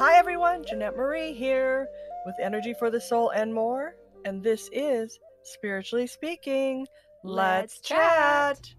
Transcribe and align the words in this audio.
Hi, 0.00 0.16
everyone. 0.16 0.64
Jannette 0.64 0.96
Marie 0.96 1.34
here 1.34 1.86
with 2.24 2.34
Energy 2.40 2.72
for 2.72 2.90
the 2.90 3.02
Soul 3.02 3.28
and 3.32 3.52
more. 3.52 3.96
And 4.24 4.42
this 4.42 4.70
is 4.72 5.18
Spiritually 5.42 6.06
Speaking. 6.06 6.86
Let's, 7.22 7.74
Let's 7.74 7.80
chat. 7.80 8.62
chat. 8.62 8.74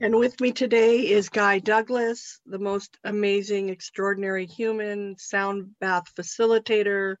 And 0.00 0.14
with 0.14 0.40
me 0.40 0.52
today 0.52 1.00
is 1.10 1.28
Guy 1.28 1.58
Douglas, 1.58 2.38
the 2.46 2.60
most 2.60 2.96
amazing, 3.02 3.70
extraordinary 3.70 4.46
human 4.46 5.16
sound 5.18 5.68
bath 5.80 6.04
facilitator. 6.16 7.16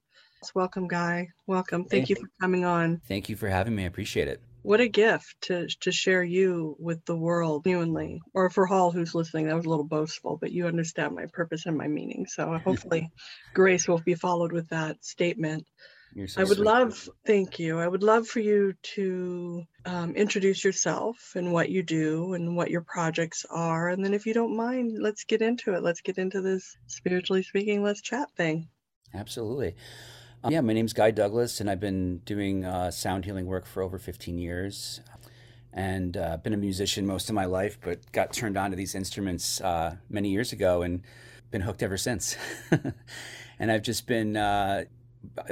Welcome, 0.54 0.86
Guy. 0.86 1.26
Welcome. 1.48 1.86
Thank 1.86 2.06
Thank 2.06 2.10
you 2.10 2.16
for 2.24 2.28
coming 2.40 2.64
on. 2.64 3.00
Thank 3.08 3.28
you 3.28 3.34
for 3.34 3.48
having 3.48 3.74
me. 3.74 3.82
I 3.82 3.86
appreciate 3.86 4.28
it. 4.28 4.40
What 4.62 4.80
a 4.80 4.88
gift 4.88 5.36
to 5.42 5.66
to 5.80 5.92
share 5.92 6.22
you 6.22 6.76
with 6.78 7.04
the 7.04 7.16
world 7.16 7.64
genuinely. 7.64 8.20
Or 8.34 8.50
for 8.50 8.66
Hall 8.66 8.90
who's 8.90 9.14
listening, 9.14 9.46
that 9.46 9.56
was 9.56 9.66
a 9.66 9.68
little 9.68 9.84
boastful, 9.84 10.36
but 10.36 10.52
you 10.52 10.66
understand 10.66 11.14
my 11.14 11.26
purpose 11.26 11.66
and 11.66 11.76
my 11.76 11.88
meaning. 11.88 12.26
So 12.26 12.58
hopefully 12.64 13.10
grace 13.54 13.88
will 13.88 13.98
be 13.98 14.14
followed 14.14 14.52
with 14.52 14.68
that 14.68 15.04
statement. 15.04 15.66
So 16.26 16.40
I 16.40 16.44
would 16.44 16.58
sweet. 16.58 16.66
love, 16.66 17.08
thank 17.26 17.58
you. 17.58 17.78
I 17.78 17.88
would 17.88 18.02
love 18.02 18.26
for 18.26 18.40
you 18.40 18.74
to 18.94 19.64
um, 19.86 20.14
introduce 20.14 20.62
yourself 20.62 21.32
and 21.34 21.52
what 21.52 21.70
you 21.70 21.82
do 21.82 22.34
and 22.34 22.54
what 22.54 22.70
your 22.70 22.82
projects 22.82 23.46
are. 23.48 23.88
And 23.88 24.04
then, 24.04 24.12
if 24.14 24.26
you 24.26 24.34
don't 24.34 24.56
mind, 24.56 24.98
let's 25.00 25.24
get 25.24 25.40
into 25.40 25.74
it. 25.74 25.82
Let's 25.82 26.02
get 26.02 26.18
into 26.18 26.42
this 26.42 26.76
spiritually 26.86 27.42
speaking, 27.42 27.82
let's 27.82 28.02
chat 28.02 28.28
thing. 28.36 28.68
Absolutely. 29.14 29.76
Um, 30.44 30.52
yeah, 30.52 30.60
my 30.60 30.72
name's 30.72 30.92
Guy 30.92 31.12
Douglas, 31.12 31.60
and 31.60 31.70
I've 31.70 31.78
been 31.78 32.18
doing 32.18 32.64
uh, 32.64 32.90
sound 32.90 33.24
healing 33.24 33.46
work 33.46 33.64
for 33.64 33.80
over 33.80 33.96
15 33.96 34.38
years. 34.38 35.00
And 35.72 36.16
uh, 36.16 36.36
been 36.38 36.52
a 36.52 36.58
musician 36.58 37.06
most 37.06 37.28
of 37.28 37.34
my 37.34 37.44
life, 37.44 37.78
but 37.80 38.10
got 38.12 38.32
turned 38.32 38.56
on 38.56 38.70
to 38.70 38.76
these 38.76 38.94
instruments 38.94 39.60
uh, 39.60 39.96
many 40.10 40.30
years 40.30 40.52
ago 40.52 40.82
and 40.82 41.02
been 41.50 41.60
hooked 41.60 41.82
ever 41.82 41.96
since. 41.96 42.36
and 43.58 43.70
I've 43.70 43.82
just 43.82 44.06
been 44.06 44.36
uh, 44.36 44.84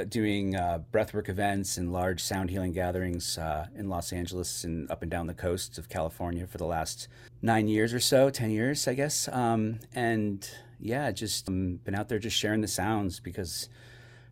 doing 0.08 0.56
uh, 0.56 0.80
breathwork 0.92 1.28
events 1.28 1.78
and 1.78 1.92
large 1.92 2.20
sound 2.20 2.50
healing 2.50 2.72
gatherings 2.72 3.38
uh, 3.38 3.68
in 3.76 3.88
Los 3.88 4.12
Angeles 4.12 4.64
and 4.64 4.90
up 4.90 5.02
and 5.02 5.10
down 5.10 5.28
the 5.28 5.34
coast 5.34 5.78
of 5.78 5.88
California 5.88 6.46
for 6.48 6.58
the 6.58 6.66
last 6.66 7.06
nine 7.40 7.68
years 7.68 7.94
or 7.94 8.00
so, 8.00 8.28
10 8.28 8.50
years, 8.50 8.88
I 8.88 8.94
guess. 8.94 9.28
Um, 9.28 9.78
and 9.94 10.46
yeah, 10.80 11.12
just 11.12 11.48
um, 11.48 11.76
been 11.84 11.94
out 11.94 12.08
there 12.08 12.18
just 12.18 12.36
sharing 12.36 12.60
the 12.60 12.68
sounds 12.68 13.20
because 13.20 13.68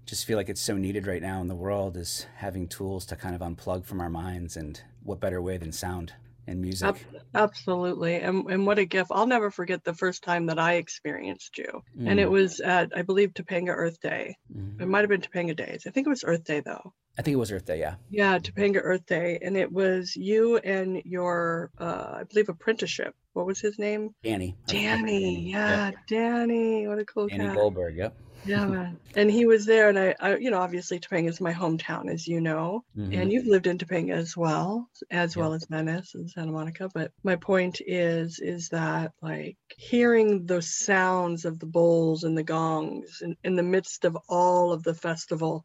just 0.09 0.25
feel 0.25 0.39
like 0.39 0.49
it's 0.49 0.61
so 0.61 0.77
needed 0.77 1.07
right 1.07 1.21
now 1.21 1.41
in 1.43 1.49
the 1.49 1.55
world 1.55 1.97
is 1.97 2.27
having 2.37 2.67
tools 2.67 3.05
to 3.07 3.15
kind 3.17 3.35
of 3.35 3.43
unplug 3.43 3.85
from 3.85 4.01
our 4.01 4.09
minds 4.09 4.57
and 4.57 4.81
what 5.03 5.21
better 5.21 5.41
way 5.43 5.59
than 5.59 5.71
sound 5.71 6.15
and 6.47 6.63
music 6.63 7.07
absolutely. 7.35 8.17
And, 8.17 8.51
and 8.51 8.67
what 8.67 8.79
a 8.79 8.87
gift. 8.87 9.11
I'll 9.13 9.27
never 9.27 9.51
forget 9.51 9.85
the 9.85 9.93
first 9.93 10.23
time 10.23 10.47
that 10.47 10.59
I 10.59 10.75
experienced 10.75 11.59
you. 11.59 11.83
And 12.07 12.19
it 12.19 12.27
Mm, 12.29 12.31
was 12.31 12.61
at, 12.61 12.91
I 12.97 13.03
believe, 13.03 13.35
Topanga 13.35 13.75
Earth 13.77 14.01
Day. 14.01 14.35
mhm. 14.51 14.81
It 14.81 14.89
might 14.89 15.01
have 15.01 15.11
been 15.11 15.21
Topanga 15.21 15.55
Days. 15.55 15.85
I 15.87 15.91
think 15.91 16.07
it 16.07 16.11
was 16.11 16.25
Earth 16.25 16.45
Day, 16.45 16.61
though. 16.61 16.95
i 17.19 17.23
think 17.23 17.35
it 17.35 17.39
was 17.39 17.51
earth 17.53 17.67
day 17.67 17.81
yeah 17.81 17.97
Yeah, 18.11 18.39
Topanga 18.39 18.81
Earth 18.83 19.05
Day. 19.07 19.39
And 19.43 19.57
it 19.57 19.71
was 19.71 20.17
you 20.17 20.57
and 20.59 21.03
your, 21.05 21.71
uh, 21.79 22.13
I 22.21 22.25
believe, 22.25 22.49
apprenticeship. 22.49 23.15
What 23.35 23.45
was 23.47 23.61
his 23.61 23.79
name? 23.79 24.15
danny 24.23 24.57
Danny, 24.67 25.51
Yep. 25.51 25.53
yeah, 25.53 25.91
Danny, 26.09 26.87
what 26.89 26.99
a 26.99 27.05
cool 27.05 27.29
danny 27.29 27.55
goldberg 27.55 27.97
yep 27.97 28.17
Yeah, 28.45 28.67
man. 28.67 29.01
And 29.15 29.31
he 29.31 29.47
was 29.47 29.67
there, 29.67 29.89
and 29.89 29.99
I, 29.99 30.15
I, 30.21 30.37
you 30.37 30.51
know, 30.51 30.61
obviously 30.61 31.01
Topanga 31.01 31.29
is 31.29 31.41
my 31.41 31.53
hometown, 31.53 32.11
as 32.11 32.27
you 32.27 32.41
know, 32.41 32.85
Mhm. 32.95 33.13
and 33.13 33.33
you've 33.33 33.47
lived 33.47 33.67
in 33.67 33.79
Topanga 33.79 34.13
as 34.15 34.37
well, 34.37 34.89
as 35.11 35.37
Yep. 35.37 35.37
well 35.37 35.53
as 35.55 35.67
Venice 35.69 36.15
and 36.15 36.31
Santa 36.31 36.53
Monica. 36.53 36.89
But 36.95 37.13
my 37.25 37.37
point 37.37 37.81
is, 37.85 38.39
is 38.39 38.69
that 38.69 39.13
like 39.23 39.57
hearing 39.77 40.47
the 40.47 40.63
sounds 40.63 41.45
of 41.45 41.59
the 41.59 41.67
bowls 41.67 42.23
and 42.25 42.39
the 42.39 42.45
gongs 42.45 43.19
in, 43.23 43.37
in 43.45 43.57
the 43.57 43.63
midst 43.63 44.05
of 44.05 44.17
all 44.29 44.73
of 44.73 44.83
the 44.85 44.95
festival, 44.95 45.65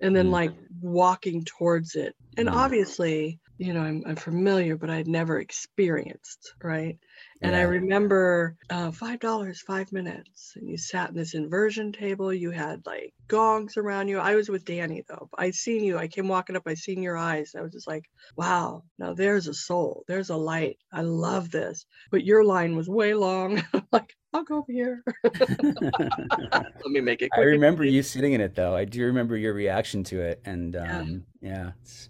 and 0.00 0.16
then 0.16 0.30
Mm. 0.30 0.30
like 0.30 0.54
walking 0.80 1.44
towards 1.44 1.94
it, 1.94 2.14
and 2.36 2.48
Mm. 2.48 2.48
obviously, 2.48 3.38
you 3.58 3.72
know, 3.74 3.82
I'm, 3.82 4.02
I'm 4.06 4.16
familiar, 4.16 4.76
but 4.76 4.90
I'd 4.90 5.06
never 5.08 5.38
experienced, 5.38 6.54
right? 6.62 6.98
And 7.42 7.54
I 7.54 7.62
remember 7.62 8.56
uh, 8.70 8.90
five 8.90 9.20
dollars, 9.20 9.60
five 9.60 9.92
minutes, 9.92 10.52
and 10.56 10.68
you 10.68 10.78
sat 10.78 11.10
in 11.10 11.16
this 11.16 11.34
inversion 11.34 11.92
table. 11.92 12.32
You 12.32 12.50
had 12.50 12.86
like 12.86 13.12
gongs 13.28 13.76
around 13.76 14.08
you. 14.08 14.18
I 14.18 14.34
was 14.34 14.48
with 14.48 14.64
Danny 14.64 15.02
though. 15.06 15.28
I 15.36 15.50
seen 15.50 15.84
you. 15.84 15.98
I 15.98 16.08
came 16.08 16.28
walking 16.28 16.56
up. 16.56 16.62
I 16.66 16.74
seen 16.74 17.02
your 17.02 17.16
eyes. 17.18 17.54
I 17.56 17.60
was 17.60 17.72
just 17.72 17.86
like, 17.86 18.04
wow. 18.36 18.82
Now 18.98 19.12
there's 19.14 19.46
a 19.46 19.54
soul. 19.54 20.04
There's 20.08 20.30
a 20.30 20.36
light. 20.36 20.78
I 20.92 21.02
love 21.02 21.50
this. 21.50 21.84
But 22.10 22.24
your 22.24 22.44
line 22.44 22.76
was 22.76 22.88
way 22.88 23.14
long. 23.14 23.62
Like, 23.92 24.14
I'll 24.32 24.42
go 24.44 24.58
over 24.58 24.72
here. 24.72 25.04
Let 25.24 26.86
me 26.86 27.00
make 27.00 27.22
it 27.22 27.30
i 27.32 27.36
quick. 27.36 27.44
and 27.44 27.46
remember 27.46 27.84
you 27.84 28.02
sitting 28.02 28.32
in 28.32 28.40
it 28.40 28.54
though 28.54 28.74
i 28.74 28.84
do 28.84 29.04
remember 29.04 29.36
your 29.36 29.54
reaction 29.54 30.02
to 30.04 30.20
it 30.20 30.40
and 30.44 30.74
Yeah. 30.74 30.98
um 31.00 31.24
yeah 31.40 31.70
it's, 31.82 32.08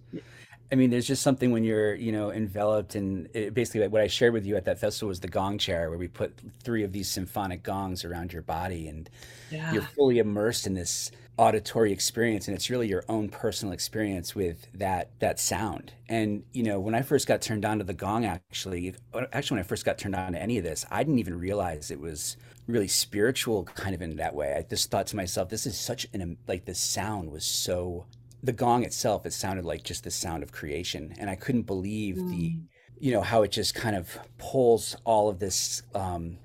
I 0.73 0.77
mean, 0.77 0.91
there's 0.91 1.07
just 1.07 1.23
something 1.23 1.53
when 1.53 1.63
you're, 1.63 1.95
you 1.95 2.11
know, 2.11 2.31
enveloped 2.33 2.97
in 2.97 3.29
it, 3.35 3.55
basically 3.55 3.81
like 3.83 3.93
what 3.93 4.01
I 4.03 4.07
shared 4.09 4.33
with 4.33 4.47
you 4.47 4.57
at 4.57 4.65
that 4.65 4.79
festival 4.81 5.09
was 5.09 5.21
the 5.21 5.29
gong 5.29 5.59
chair, 5.59 5.89
where 5.91 5.99
we 5.99 6.09
put 6.09 6.41
three 6.63 6.83
of 6.83 6.93
these 6.93 7.09
symphonic 7.09 7.63
gongs 7.63 8.05
around 8.05 8.33
your 8.33 8.43
body, 8.43 8.89
and 8.89 9.09
Yeah. 9.51 9.71
you're 9.71 9.83
fully 9.83 10.19
immersed 10.19 10.67
in 10.67 10.75
this 10.75 11.11
auditory 11.37 11.93
experience 11.93 12.47
and 12.47 12.57
it's 12.57 12.71
really 12.71 12.87
your 12.89 13.05
own 13.09 13.29
personal 13.29 13.75
experience 13.75 14.37
with 14.37 14.69
that 14.73 15.11
that 15.19 15.41
sound 15.41 15.93
and 16.09 16.45
you 16.53 16.63
know 16.63 16.79
when 16.79 16.95
i 16.95 17.03
first 17.03 17.27
got 17.27 17.43
turned 17.43 17.65
on 17.65 17.79
to 17.79 17.85
the 17.85 17.93
gong 17.93 18.25
actually 18.25 18.95
actually 19.33 19.57
when 19.57 19.61
i 19.65 19.67
first 19.67 19.85
got 19.85 19.99
turned 19.99 20.15
on 20.15 20.33
to 20.33 20.41
any 20.41 20.59
of 20.59 20.65
this 20.65 20.87
i 20.93 21.03
didn't 21.03 21.19
even 21.19 21.37
realize 21.37 21.91
it 21.91 21.99
was 21.99 22.37
really 22.69 22.87
spiritual 22.87 23.65
kind 23.65 23.97
of 23.97 24.03
in 24.03 24.15
that 24.17 24.33
way 24.35 24.55
i 24.55 24.63
just 24.63 24.91
thought 24.93 25.09
to 25.09 25.17
myself 25.17 25.49
this 25.49 25.67
is 25.67 25.77
such 25.79 26.07
an 26.13 26.37
like 26.47 26.65
the 26.67 26.75
sound 26.75 27.31
was 27.33 27.45
so 27.45 28.07
the 28.45 28.53
gong 28.53 28.85
itself 28.85 29.25
it 29.27 29.33
sounded 29.33 29.65
like 29.65 29.83
just 29.83 30.05
the 30.05 30.11
sound 30.11 30.43
of 30.43 30.53
creation 30.53 31.15
and 31.19 31.29
i 31.31 31.35
couldn't 31.35 31.63
believe 31.63 32.17
the 32.17 32.51
Mm. 32.51 32.63
you 32.99 33.11
know 33.13 33.23
how 33.23 33.43
it 33.43 33.51
just 33.51 33.75
kind 33.75 33.97
of 33.97 34.19
pulls 34.39 34.97
all 35.05 35.29
of 35.29 35.39
this 35.39 35.83
um, 35.95 36.39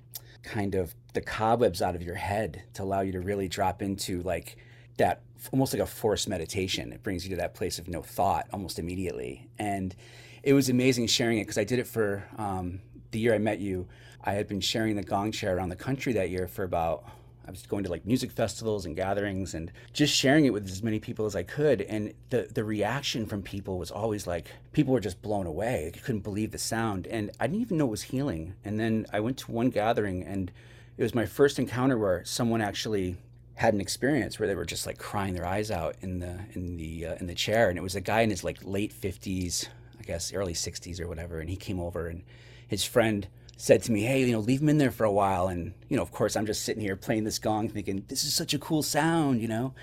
kind 0.44 0.74
of 0.76 0.96
the 1.14 1.22
cobwebs 1.22 1.82
out 1.82 1.96
of 1.96 2.02
your 2.02 2.16
head 2.16 2.64
to 2.76 2.84
allow 2.84 3.02
you 3.02 3.12
to 3.12 3.20
really 3.20 3.48
drop 3.48 3.82
into 3.82 4.22
like 4.24 4.58
that 4.98 5.22
almost 5.54 5.74
like 5.74 5.82
a 5.82 5.86
forced 5.86 6.28
meditation. 6.28 6.92
It 6.92 7.02
brings 7.04 7.24
you 7.24 7.30
to 7.32 7.38
that 7.38 7.54
place 7.54 7.80
of 7.80 7.88
no 7.88 8.02
thought 8.02 8.48
almost 8.52 8.78
immediately. 8.80 9.48
And 9.58 9.96
it 10.44 10.54
was 10.54 10.68
amazing 10.70 11.08
sharing 11.08 11.38
it 11.40 11.44
because 11.44 11.58
i 11.58 11.64
did 11.64 11.80
it 11.80 11.88
for 11.88 12.24
um, 12.38 12.82
the 13.12 13.20
year 13.20 13.34
i 13.34 13.38
met 13.38 13.60
you. 13.60 13.88
I 14.24 14.34
had 14.34 14.48
been 14.48 14.62
sharing 14.62 14.96
the 14.96 15.04
gong 15.04 15.32
chair 15.32 15.56
around 15.56 15.70
the 15.70 15.76
country 15.88 16.14
that 16.14 16.30
year 16.30 16.48
for 16.48 16.64
about 16.64 17.04
I 17.50 17.52
was 17.52 17.66
going 17.66 17.84
to 17.84 17.90
like 17.90 18.06
music 18.06 18.30
festivals 18.30 18.86
and 18.86 18.96
gatherings 18.96 19.56
and 19.56 19.72
just 19.92 20.14
sharing 20.14 20.46
it 20.46 20.54
with 20.54 20.70
as 20.70 20.84
many 20.84 21.00
people 21.00 21.26
as 21.26 21.36
I 21.36 21.42
could. 21.42 21.82
And 21.82 22.14
the, 22.30 22.48
the 22.54 22.64
reaction 22.64 23.26
from 23.26 23.42
people 23.42 23.80
was 23.80 23.90
always 23.90 24.28
like, 24.28 24.52
people 24.72 24.94
were 24.94 25.00
just 25.00 25.24
blown 25.24 25.48
away. 25.48 25.90
They 25.92 26.00
couldn't 26.00 26.22
believe 26.22 26.52
the 26.52 26.60
sound. 26.60 27.08
And 27.08 27.32
I 27.40 27.48
didn't 27.48 27.62
even 27.62 27.78
know 27.78 27.88
it 27.88 27.90
was 27.90 28.04
healing. 28.04 28.54
And 28.64 28.80
then 28.80 29.08
I 29.12 29.20
went 29.20 29.38
to 29.40 29.52
one 29.52 29.72
gathering 29.72 30.24
and 30.24 30.52
it 30.96 31.02
was 31.02 31.16
my 31.16 31.26
first 31.26 31.58
encounter 31.58 31.98
where 31.98 32.24
someone 32.24 32.62
actually 32.62 33.18
had 33.56 33.74
an 33.74 33.82
experience 33.82 34.38
where 34.38 34.48
they 34.48 34.54
were 34.54 34.64
just 34.64 34.86
like 34.86 35.00
crying 35.00 35.34
their 35.34 35.48
eyes 35.48 35.72
out 35.72 35.96
in 36.02 36.20
the 36.20 36.40
in 36.54 36.78
the 36.78 37.08
uh, 37.08 37.16
in 37.16 37.26
the 37.26 37.36
chair 37.36 37.70
and 37.70 37.78
it 37.78 37.82
was 37.82 37.96
a 37.96 38.00
guy 38.00 38.22
in 38.22 38.30
his 38.30 38.42
like 38.42 38.58
late 38.64 38.94
50s 38.94 39.68
i 40.00 40.04
guess 40.04 40.34
early 40.34 40.54
60s 40.54 41.02
or 41.02 41.10
whatever 41.10 41.42
and 41.42 41.50
he 41.50 41.58
came 41.58 41.78
over 41.78 42.08
and 42.08 42.24
his 42.66 42.86
friend 42.86 43.28
said 43.62 43.84
to 43.84 43.92
me 43.92 44.00
hey 44.00 44.24
you 44.24 44.32
know 44.32 44.40
leave 44.40 44.62
him 44.62 44.70
in 44.70 44.78
there 44.78 44.90
for 44.90 45.04
a 45.04 45.12
while. 45.12 45.50
And 45.50 45.74
you 45.90 45.98
know 45.98 46.02
of 46.02 46.14
course 46.14 46.38
i'm 46.38 46.46
just 46.46 46.64
sitting 46.64 46.82
here 46.82 46.96
playing 46.96 47.26
this 47.26 47.40
gong 47.40 47.68
thinking 47.68 48.06
this 48.08 48.24
is 48.24 48.34
such 48.34 48.54
a 48.54 48.60
cool 48.60 48.82
sound 48.82 49.42
you 49.42 49.50
know? 49.50 49.74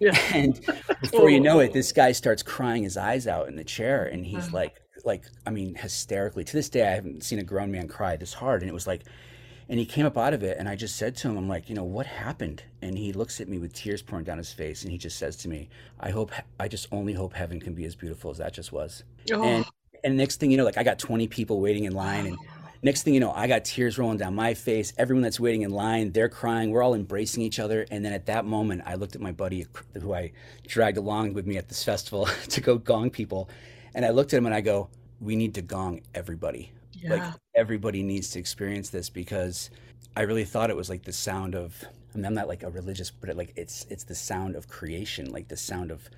Yeah. 0.00 0.16
and 0.32 0.60
before 1.00 1.28
you 1.30 1.40
know 1.40 1.58
it 1.58 1.72
this 1.72 1.90
guy 1.90 2.12
starts 2.12 2.44
crying 2.44 2.84
his 2.84 2.96
eyes 2.96 3.26
out 3.26 3.48
in 3.48 3.56
the 3.56 3.64
chair 3.64 4.04
and 4.04 4.24
he's 4.24 4.46
Wow. 4.52 4.60
like 4.60 4.80
like 5.04 5.24
i 5.46 5.50
mean 5.50 5.74
hysterically. 5.74 6.44
To 6.44 6.52
this 6.52 6.68
day 6.68 6.86
i 6.86 6.92
haven't 6.92 7.24
seen 7.24 7.40
a 7.40 7.42
grown 7.42 7.72
man 7.72 7.88
cry 7.88 8.14
this 8.16 8.34
hard 8.34 8.62
and 8.62 8.70
it 8.70 8.74
was 8.74 8.86
like 8.86 9.02
and 9.68 9.80
he 9.80 9.84
came 9.86 10.06
up 10.06 10.16
out 10.16 10.32
of 10.34 10.44
it 10.44 10.56
and 10.58 10.68
i 10.68 10.76
just 10.76 10.94
said 10.94 11.16
to 11.16 11.28
him 11.28 11.36
i'm 11.36 11.48
like 11.48 11.68
you 11.68 11.74
know 11.74 11.82
what 11.84 12.06
happened? 12.06 12.62
And 12.82 12.96
he 12.96 13.12
looks 13.12 13.40
at 13.40 13.48
me 13.48 13.58
with 13.58 13.72
tears 13.72 14.00
pouring 14.00 14.24
down 14.24 14.38
his 14.38 14.52
face 14.52 14.82
and 14.84 14.92
he 14.92 14.98
just 14.98 15.18
says 15.18 15.34
to 15.38 15.48
me 15.48 15.68
i 15.98 16.10
hope 16.10 16.30
i 16.60 16.68
just 16.68 16.86
only 16.92 17.14
hope 17.14 17.32
heaven 17.32 17.58
can 17.58 17.74
be 17.74 17.84
as 17.84 17.96
beautiful 17.96 18.30
as 18.30 18.38
that 18.38 18.52
just 18.54 18.70
was. 18.72 19.02
Oh. 19.32 19.42
And 19.42 19.64
Oh, 19.64 19.70
and 20.04 20.16
next 20.18 20.38
thing 20.38 20.50
you 20.52 20.56
know 20.58 20.64
like 20.64 20.76
i 20.78 20.82
got 20.84 20.98
20 20.98 21.26
people 21.28 21.60
waiting 21.60 21.84
in 21.84 21.94
line 21.94 22.26
and 22.26 22.38
next 22.84 23.02
thing 23.02 23.14
you 23.14 23.20
know 23.20 23.32
i 23.32 23.46
got 23.46 23.64
tears 23.64 23.98
rolling 23.98 24.18
down 24.18 24.34
my 24.34 24.54
face. 24.54 24.92
Everyone 24.98 25.22
that's 25.22 25.40
waiting 25.40 25.62
in 25.62 25.70
line 25.70 26.12
they're 26.12 26.28
crying. 26.28 26.70
We're 26.70 26.82
all 26.82 26.94
embracing 26.94 27.42
each 27.42 27.58
other. 27.58 27.86
And 27.90 28.04
then 28.04 28.12
at 28.12 28.26
that 28.26 28.44
moment 28.44 28.82
i 28.86 28.94
looked 28.94 29.16
at 29.16 29.20
my 29.20 29.32
buddy 29.32 29.66
who 30.00 30.14
i 30.14 30.32
dragged 30.66 30.98
along 30.98 31.34
with 31.34 31.46
me 31.46 31.56
at 31.56 31.68
this 31.68 31.82
festival 31.82 32.26
to 32.50 32.60
go 32.60 32.78
gong 32.78 33.10
people. 33.10 33.48
And 33.94 34.04
i 34.04 34.10
looked 34.10 34.32
at 34.32 34.38
him 34.38 34.46
and 34.46 34.54
i 34.54 34.60
go 34.60 34.88
we 35.20 35.36
need 35.36 35.54
to 35.54 35.62
gong 35.62 36.02
everybody. 36.14 36.72
Like 37.06 37.34
everybody 37.54 38.02
needs 38.02 38.30
to 38.30 38.38
experience 38.38 38.88
this 38.88 39.10
because 39.10 39.68
I 40.16 40.22
really 40.22 40.44
thought 40.44 40.70
it 40.70 40.76
was 40.76 40.88
like 40.88 41.02
the 41.02 41.12
sound 41.12 41.54
of 41.54 41.84
I 42.14 42.16
mean 42.16 42.24
I'm 42.24 42.34
not 42.34 42.48
like 42.48 42.62
a 42.62 42.70
religious 42.70 43.10
but 43.10 43.28
it, 43.28 43.36
like 43.36 43.52
it's 43.56 43.86
it's 43.90 44.04
the 44.04 44.14
sound 44.14 44.56
of 44.56 44.68
creation 44.68 45.30
like 45.30 45.48
the 45.48 45.56
sound 45.56 45.90
of 45.90 46.08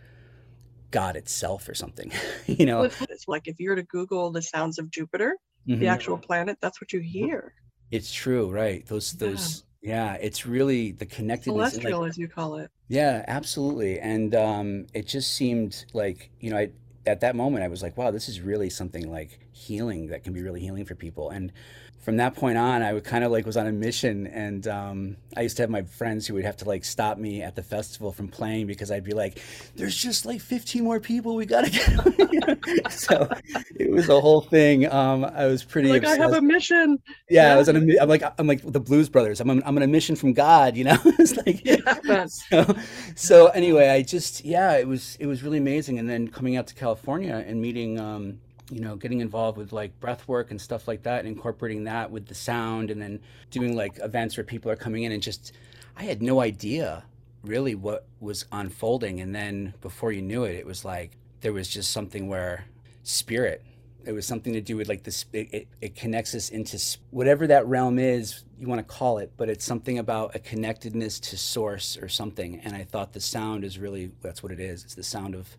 God 0.91 1.17
itself 1.17 1.69
or 1.69 1.75
something. 1.75 2.13
You 2.47 2.67
know? 2.67 2.83
It's 2.85 3.27
like 3.27 3.49
if 3.49 3.59
you 3.59 3.71
were 3.71 3.77
to 3.77 3.83
Google 3.83 4.31
the 4.31 4.43
sounds 4.43 4.79
of 4.79 4.91
Jupiter, 4.91 5.37
the 5.67 5.87
Mhm. 5.87 5.89
actual 5.89 6.19
planet, 6.19 6.59
that's 6.61 6.81
what 6.81 6.93
you 6.93 7.01
hear. 7.01 7.55
it's 7.91 8.13
true 8.13 8.51
right 8.51 8.85
those 8.87 9.13
Yeah. 9.13 9.29
those 9.29 9.65
Yeah, 9.83 10.15
it's 10.15 10.45
really 10.47 10.91
the 10.93 11.07
connectedness. 11.07 11.75
and, 11.75 11.85
like, 11.85 11.91
Celestial, 11.91 12.05
as 12.05 12.19
you 12.19 12.29
call 12.29 12.57
it. 12.57 12.71
Yeah, 12.89 13.25
absolutely. 13.29 14.01
And 14.01 14.35
um, 14.35 14.87
it 14.95 15.07
just 15.07 15.35
seemed 15.35 15.85
like, 15.93 16.31
you 16.41 16.51
know, 16.51 16.57
I, 16.59 16.71
at 17.07 17.21
that 17.21 17.37
moment, 17.37 17.63
I 17.65 17.69
was 17.69 17.83
like, 17.83 17.97
wow, 17.97 18.11
this 18.11 18.29
is 18.29 18.41
really 18.41 18.69
something 18.71 19.11
like 19.11 19.39
healing 19.53 20.09
that 20.09 20.25
can 20.25 20.33
be 20.33 20.43
really 20.43 20.61
healing 20.61 20.85
for 20.85 20.97
people. 20.97 21.31
And 21.31 21.53
from 21.99 22.19
that 22.19 22.37
point 22.37 22.57
on, 22.57 22.83
I 22.83 22.93
would 22.93 23.03
kind 23.03 23.25
of 23.25 23.33
like 23.33 23.47
was 23.47 23.57
on 23.57 23.67
a 23.67 23.73
mission. 23.73 24.29
And 24.29 24.69
um, 24.69 25.17
I 25.37 25.41
used 25.41 25.57
to 25.57 25.65
have 25.65 25.71
my 25.71 25.83
friends 25.83 26.27
who 26.27 26.35
would 26.35 26.45
have 26.45 26.57
to 26.59 26.65
like 26.65 26.85
stop 26.85 27.19
me 27.19 27.43
at 27.43 27.57
the 27.57 27.65
festival 27.65 28.13
from 28.13 28.29
playing 28.29 28.69
because 28.69 28.93
I'd 28.93 29.03
be 29.03 29.13
like, 29.13 29.43
there's 29.75 29.97
just 29.97 30.25
like 30.25 30.41
15 30.41 30.85
more 30.85 31.01
people. 31.01 31.35
We 31.35 31.47
got 31.47 31.65
to 31.65 31.71
get. 31.71 32.93
so 32.93 33.29
it 33.75 33.91
was 33.91 34.09
a 34.09 34.21
whole 34.21 34.41
thing. 34.41 34.91
Um, 34.91 35.25
I 35.25 35.47
was 35.47 35.65
pretty 35.65 35.89
Like 35.89 36.05
I 36.05 36.17
have 36.17 36.33
a 36.33 36.41
mission. 36.41 37.01
Yeah, 37.29 37.53
I 37.53 37.57
was 37.57 37.69
on 37.69 37.77
a, 37.77 37.97
I'm 38.01 38.09
like, 38.09 38.23
I'm 38.39 38.47
like 38.47 38.63
the 38.63 38.81
Blues 38.81 39.09
Brothers. 39.09 39.41
I'm 39.41 39.51
on, 39.51 39.63
I'm 39.67 39.77
on 39.77 39.83
a 39.83 39.89
mission 39.89 40.15
from 40.15 40.33
God, 40.33 40.77
you 40.77 40.85
know? 40.85 40.99
it's 41.05 41.37
like, 41.45 41.65
Yeah, 41.65 42.27
so, 42.27 42.77
so 43.17 43.47
anyway, 43.49 43.89
I 43.89 44.03
just 44.03 44.45
yeah, 44.45 44.77
it 44.77 44.87
was 44.87 45.17
it 45.19 45.27
was 45.27 45.43
really 45.43 45.59
amazing. 45.59 45.99
And 45.99 46.09
then 46.09 46.29
coming 46.29 46.57
out 46.57 46.69
to 46.69 46.75
California 46.75 47.45
and 47.47 47.61
meeting, 47.61 47.99
um, 47.99 48.39
you 48.71 48.81
know, 48.81 48.97
getting 48.97 49.21
involved 49.21 49.59
with 49.59 49.73
like 49.73 49.99
breath 50.01 50.27
work 50.27 50.51
and 50.51 50.61
stuff 50.61 50.89
like 50.89 51.03
that, 51.05 51.21
and 51.21 51.29
incorporating 51.29 51.85
that 51.85 52.11
with 52.11 52.27
the 52.27 52.35
sound, 52.35 52.91
and 52.91 53.01
then 53.01 53.21
doing 53.51 53.77
like 53.77 53.99
events 54.03 54.37
where 54.37 54.45
people 54.45 54.71
are 54.71 54.77
coming 54.77 55.05
in 55.05 55.13
and 55.13 55.23
just, 55.23 55.53
I 55.97 56.05
had 56.05 56.23
no 56.23 56.41
idea 56.41 57.05
really 57.43 57.75
what 57.75 58.07
was 58.21 58.45
unfolding. 58.51 59.21
And 59.21 59.35
then 59.35 59.75
before 59.81 60.13
you 60.13 60.23
knew 60.23 60.45
it, 60.45 60.57
it 60.57 60.67
was 60.67 60.85
like 60.85 61.13
there 61.41 61.53
was 61.53 61.69
just 61.69 61.91
something 61.91 62.29
where 62.29 62.65
spirit. 63.03 63.63
It 64.05 64.13
was 64.13 64.27
something 64.27 64.53
to 64.53 64.61
do 64.61 64.77
with 64.77 64.89
like 64.89 65.03
this. 65.03 65.25
It, 65.33 65.53
it, 65.53 65.69
it 65.81 65.95
connects 65.97 66.35
us 66.35 66.49
into 66.49 66.79
whatever 67.11 67.47
that 67.49 67.67
realm 67.67 67.99
is 67.99 68.45
you 68.59 68.69
want 68.69 68.79
to 68.79 68.95
call 68.95 69.19
it, 69.19 69.33
but 69.37 69.49
it's 69.49 69.65
something 69.65 69.99
about 69.99 70.35
a 70.35 70.39
connectedness 70.39 71.21
to 71.21 71.37
source 71.37 71.97
or 71.97 72.09
something. 72.09 72.61
And 72.61 72.75
I 72.75 72.85
thought 72.85 73.13
the 73.13 73.21
sound 73.21 73.65
is 73.65 73.79
really 73.79 74.13
that's 74.23 74.43
what 74.43 74.53
it 74.53 74.61
is. 74.61 74.85
It's 74.85 74.95
the 74.95 75.03
sound 75.03 75.35
of 75.35 75.57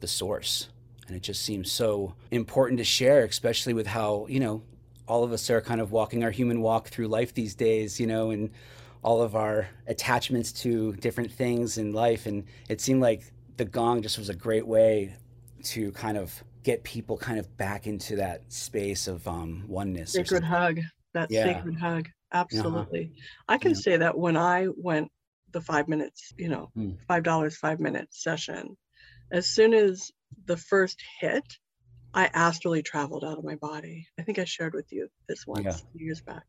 the 0.00 0.06
source, 0.06 0.68
and 1.10 1.16
it 1.16 1.24
just 1.24 1.42
seems 1.42 1.72
so 1.72 2.14
important 2.30 2.78
to 2.78 2.84
share, 2.84 3.24
especially 3.24 3.74
with 3.74 3.88
how 3.88 4.26
you 4.28 4.38
know 4.38 4.62
all 5.08 5.24
of 5.24 5.32
us 5.32 5.50
are 5.50 5.60
kind 5.60 5.80
of 5.80 5.90
walking 5.90 6.22
our 6.22 6.30
human 6.30 6.60
walk 6.60 6.86
through 6.88 7.08
life 7.08 7.34
these 7.34 7.56
days. 7.56 7.98
You 7.98 8.06
know, 8.06 8.30
and 8.30 8.50
all 9.02 9.20
of 9.20 9.34
our 9.34 9.68
attachments 9.88 10.52
to 10.52 10.92
different 10.96 11.32
things 11.32 11.78
in 11.78 11.92
life. 11.92 12.26
And 12.26 12.44
it 12.68 12.80
seemed 12.80 13.00
like 13.00 13.22
the 13.56 13.64
gong 13.64 14.02
just 14.02 14.18
was 14.18 14.28
a 14.28 14.34
great 14.34 14.66
way 14.66 15.16
to 15.64 15.90
kind 15.92 16.16
of 16.16 16.44
get 16.62 16.84
people 16.84 17.16
kind 17.16 17.38
of 17.38 17.56
back 17.56 17.86
into 17.86 18.16
that 18.16 18.42
space 18.52 19.08
of 19.08 19.26
um, 19.26 19.64
oneness. 19.66 20.12
Sacred 20.12 20.44
hug. 20.44 20.78
That 21.14 21.30
Yeah. 21.30 21.44
sacred 21.44 21.76
hug. 21.76 22.08
Absolutely. 22.32 23.10
I 23.48 23.58
can 23.58 23.72
Yeah. 23.72 23.78
say 23.78 23.96
that 23.96 24.16
when 24.16 24.36
I 24.36 24.68
went 24.76 25.10
the 25.50 25.60
five 25.60 25.88
minutes, 25.88 26.32
you 26.38 26.48
know, 26.48 26.70
Mm. 26.76 26.98
five 27.08 27.24
dollars, 27.24 27.56
five 27.56 27.80
minutes 27.80 28.22
session, 28.22 28.76
as 29.32 29.48
soon 29.48 29.74
as 29.74 30.12
the 30.46 30.56
first 30.56 31.02
hit, 31.20 31.44
I 32.14 32.30
astrally 32.34 32.82
traveled 32.82 33.24
out 33.24 33.38
of 33.38 33.44
my 33.44 33.56
body. 33.56 34.08
I 34.18 34.22
think 34.22 34.38
I 34.38 34.44
shared 34.44 34.74
with 34.74 34.92
you 34.92 35.08
this 35.28 35.46
once 35.46 35.66
Yeah. 35.66 35.80
years 35.94 36.22
back. 36.22 36.44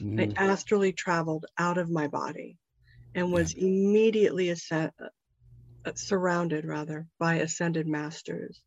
Mhm. 0.00 0.18
I 0.18 0.32
astrally 0.36 0.92
traveled 0.94 1.46
out 1.58 1.78
of 1.78 1.90
my 1.90 2.08
body 2.08 2.58
and 3.14 3.32
was 3.32 3.54
immediately 3.54 4.50
ascend, 4.50 4.92
uh, 5.68 5.92
surrounded 5.96 6.66
rather 6.66 7.08
by 7.18 7.36
ascended 7.36 7.86
masters 7.88 8.62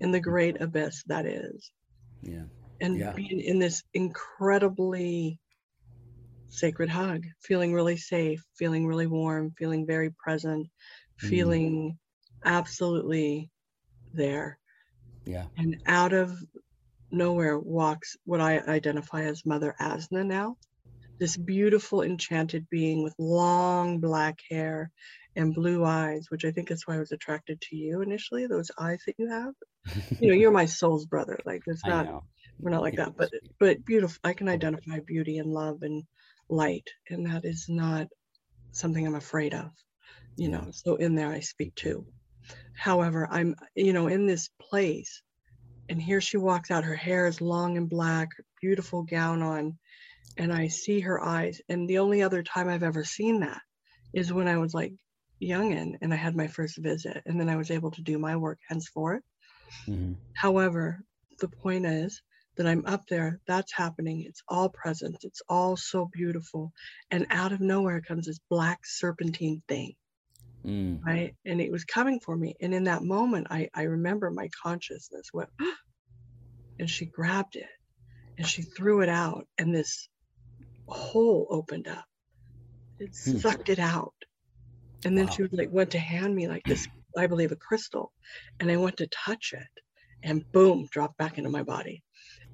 in 0.00 0.12
the 0.12 0.20
great 0.20 0.60
abyss 0.60 1.02
that 1.06 1.26
is 1.26 1.72
Yeah. 2.22 2.46
and 2.80 2.98
Yeah. 2.98 3.14
being 3.14 3.40
in 3.40 3.58
this 3.58 3.82
incredibly 3.94 5.38
sacred 6.48 6.88
hug 6.88 7.24
feeling 7.40 7.72
really 7.72 7.96
safe 7.96 8.44
feeling 8.56 8.86
really 8.86 9.06
warm 9.06 9.52
feeling 9.56 9.86
very 9.86 10.10
present 10.10 10.66
Mm. 11.22 11.28
feeling 11.28 11.98
absolutely 12.44 13.50
there 14.14 14.58
Yeah. 15.26 15.46
and 15.56 15.78
out 15.86 16.12
of 16.14 16.32
nowhere 17.12 17.58
walks 17.58 18.16
what 18.26 18.40
I 18.42 18.60
identify 18.60 19.22
as 19.24 19.46
Mother 19.46 19.74
Asna 19.80 20.26
now. 20.26 20.56
This 21.20 21.36
beautiful, 21.36 22.02
enchanted 22.02 22.68
being 22.70 23.04
with 23.04 23.14
long 23.18 24.00
black 24.00 24.40
hair 24.50 24.90
and 25.36 25.54
blue 25.54 25.84
eyes, 25.84 26.26
which 26.30 26.44
I 26.44 26.52
think 26.52 26.70
is 26.70 26.84
why 26.86 26.96
I 26.96 27.00
was 27.00 27.12
attracted 27.12 27.60
to 27.62 27.76
you 27.76 28.02
initially, 28.02 28.46
those 28.46 28.70
eyes 28.78 29.02
that 29.06 29.16
you 29.18 29.30
have. 29.30 29.54
You 30.18 30.28
know, 30.28 30.34
you're 30.34 30.52
my 30.52 30.66
soul's 30.66 31.06
brother. 31.06 31.38
Like 31.46 31.62
it's 31.66 31.86
not 31.86 32.08
we're 32.60 32.70
not 32.72 32.82
like 32.82 32.96
Yeah, 32.96 33.06
that, 33.06 33.16
but 33.16 33.30
but 33.60 33.84
beautiful. 33.84 34.18
I 34.24 34.34
can 34.34 34.48
identify 34.48 35.00
beauty 35.06 35.38
and 35.38 35.52
love 35.52 35.78
and 35.82 36.04
light, 36.50 36.88
and 37.10 37.26
that 37.26 37.44
is 37.44 37.66
not 37.68 38.08
something 38.72 39.06
I'm 39.06 39.14
afraid 39.16 39.54
of. 39.54 39.70
You 40.36 40.48
know, 40.50 40.68
so 40.72 40.96
in 40.96 41.14
there 41.16 41.32
I 41.32 41.40
speak 41.40 41.74
too. 41.76 42.06
However, 42.74 43.28
I'm 43.30 43.56
you 43.74 43.92
know 43.92 44.06
in 44.06 44.26
this 44.26 44.48
place, 44.60 45.22
and 45.88 46.00
here 46.00 46.20
she 46.20 46.36
walks 46.36 46.70
out. 46.70 46.84
Her 46.84 46.94
hair 46.94 47.26
is 47.26 47.40
long 47.40 47.76
and 47.76 47.88
black, 47.88 48.28
beautiful 48.60 49.02
gown 49.02 49.42
on, 49.42 49.78
and 50.36 50.52
I 50.52 50.68
see 50.68 51.00
her 51.00 51.22
eyes. 51.22 51.60
And 51.68 51.88
the 51.88 51.98
only 51.98 52.22
other 52.22 52.42
time 52.42 52.68
I've 52.68 52.82
ever 52.82 53.04
seen 53.04 53.40
that 53.40 53.60
is 54.12 54.32
when 54.32 54.48
I 54.48 54.58
was 54.58 54.74
like 54.74 54.94
youngin 55.42 55.96
and 56.00 56.12
I 56.12 56.16
had 56.16 56.36
my 56.36 56.46
first 56.48 56.78
visit, 56.78 57.22
and 57.26 57.38
then 57.38 57.48
I 57.48 57.56
was 57.56 57.70
able 57.70 57.90
to 57.92 58.02
do 58.02 58.18
my 58.18 58.36
work 58.36 58.58
henceforth. 58.68 59.22
Mhm. 59.86 60.16
However, 60.34 61.04
the 61.38 61.48
point 61.48 61.86
is 61.86 62.22
that 62.56 62.66
I'm 62.66 62.84
up 62.86 63.06
there, 63.06 63.40
that's 63.46 63.72
happening. 63.72 64.22
It's 64.22 64.42
all 64.48 64.68
present. 64.68 65.16
It's 65.22 65.42
all 65.48 65.76
so 65.76 66.08
beautiful. 66.12 66.72
And 67.10 67.26
out 67.30 67.52
of 67.52 67.60
nowhere 67.60 68.00
comes 68.00 68.26
this 68.26 68.40
black 68.50 68.80
serpentine 68.84 69.62
thing, 69.68 69.94
Mm. 70.66 71.00
right? 71.06 71.34
And 71.46 71.60
it 71.60 71.72
was 71.72 71.84
coming 71.84 72.20
for 72.20 72.36
me. 72.36 72.56
And 72.60 72.74
in 72.74 72.84
that 72.84 73.02
moment, 73.02 73.48
I, 73.50 73.68
I 73.74 73.84
remember 73.84 74.30
my 74.30 74.48
consciousness 74.62 75.28
went, 75.32 75.50
and 76.78 76.90
she 76.90 77.06
grabbed 77.06 77.56
it 77.56 77.68
and 78.38 78.46
she 78.46 78.62
threw 78.62 79.02
it 79.02 79.08
out. 79.10 79.46
And 79.58 79.74
this 79.74 80.08
hole 80.88 81.46
opened 81.50 81.88
up. 81.88 82.04
It 83.00 83.14
Hmm. 83.24 83.38
sucked 83.38 83.70
it 83.70 83.78
out. 83.80 84.14
And 85.04 85.16
then 85.18 85.26
Wow. 85.26 85.32
she 85.34 85.42
was 85.42 85.52
like, 85.52 85.70
went 85.72 85.92
to 85.92 85.98
hand 85.98 86.34
me 86.34 86.48
like 86.48 86.64
this, 86.66 86.86
I 87.16 87.26
believe, 87.28 87.52
a 87.52 87.56
crystal. 87.56 88.12
And 88.60 88.70
I 88.70 88.76
went 88.78 88.98
to 88.98 89.08
touch 89.08 89.52
it 89.54 89.68
and 90.22 90.44
boom, 90.52 90.88
dropped 90.90 91.18
back 91.18 91.38
into 91.38 91.50
my 91.50 91.62
body. 91.62 92.02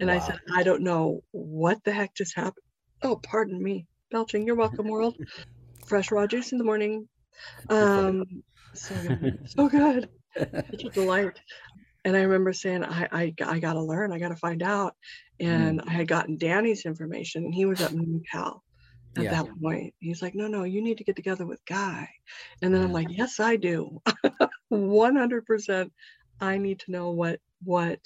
And 0.01 0.11
I 0.11 0.21
said, 0.21 0.39
I 0.55 0.63
don't 0.63 0.83
know 0.85 1.23
what 1.33 1.83
the 1.85 1.93
heck 1.93 2.15
just 2.15 2.37
happened. 2.37 2.65
Oh, 3.03 3.17
pardon 3.17 3.63
me. 3.63 3.87
Belching. 4.11 4.47
You're 4.47 4.57
welcome, 4.57 4.89
world. 4.89 5.17
Fresh 5.87 6.13
raw 6.13 6.27
juice 6.27 6.53
in 6.53 6.59
the 6.59 6.65
morning. 6.65 7.09
Um, 7.69 8.43
so 8.75 8.95
good. 9.03 9.39
So 9.47 9.69
good. 9.69 10.09
Such 10.37 10.85
a 10.85 10.91
delight. 10.91 11.39
And 12.05 12.17
I 12.17 12.23
remember 12.23 12.53
saying, 12.53 12.85
I, 12.85 13.09
I, 13.11 13.35
I 13.45 13.59
got 13.59 13.73
to 13.75 13.83
learn. 13.83 14.13
I 14.13 14.19
got 14.19 14.29
to 14.29 14.37
find 14.37 14.63
out. 14.63 14.95
Mm. 15.43 15.47
And 15.49 15.83
I 15.87 15.91
had 15.91 16.09
gotten 16.09 16.39
Danny's 16.39 16.87
information, 16.87 17.45
and 17.45 17.55
he 17.55 17.65
was 17.65 17.81
in 17.81 18.23
Cal 18.31 18.63
at 19.17 19.25
Yeah. 19.25 19.31
that 19.31 19.47
point. 19.63 19.95
He's 19.99 20.23
like, 20.23 20.35
no, 20.35 20.47
no, 20.47 20.65
you 20.65 20.83
need 20.83 20.99
to 20.99 21.05
get 21.05 21.17
together 21.17 21.47
with 21.47 21.65
Guy. 21.67 22.09
And 22.63 22.73
then 22.73 22.83
I'm 22.83 22.93
like, 22.93 23.09
yes, 23.11 23.41
I 23.41 23.57
do. 23.57 24.01
100%. 24.73 25.91
I 26.41 26.59
need 26.59 26.81
to 26.81 26.91
know 26.91 27.11
what 27.11 27.41
what 27.65 28.01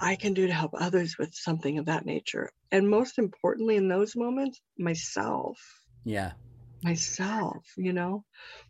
I 0.00 0.16
can 0.16 0.34
do 0.34 0.46
to 0.46 0.52
help 0.52 0.72
others 0.74 1.16
with 1.18 1.34
something 1.34 1.78
of 1.78 1.86
that 1.86 2.04
nature. 2.04 2.50
And 2.70 2.88
most 2.90 3.18
importantly, 3.18 3.76
in 3.76 3.88
those 3.88 4.16
moments, 4.16 4.60
myself 4.78 5.58
Yeah. 6.04 6.32
Myself, 6.82 7.66
you 7.76 7.92
know. 7.92 8.24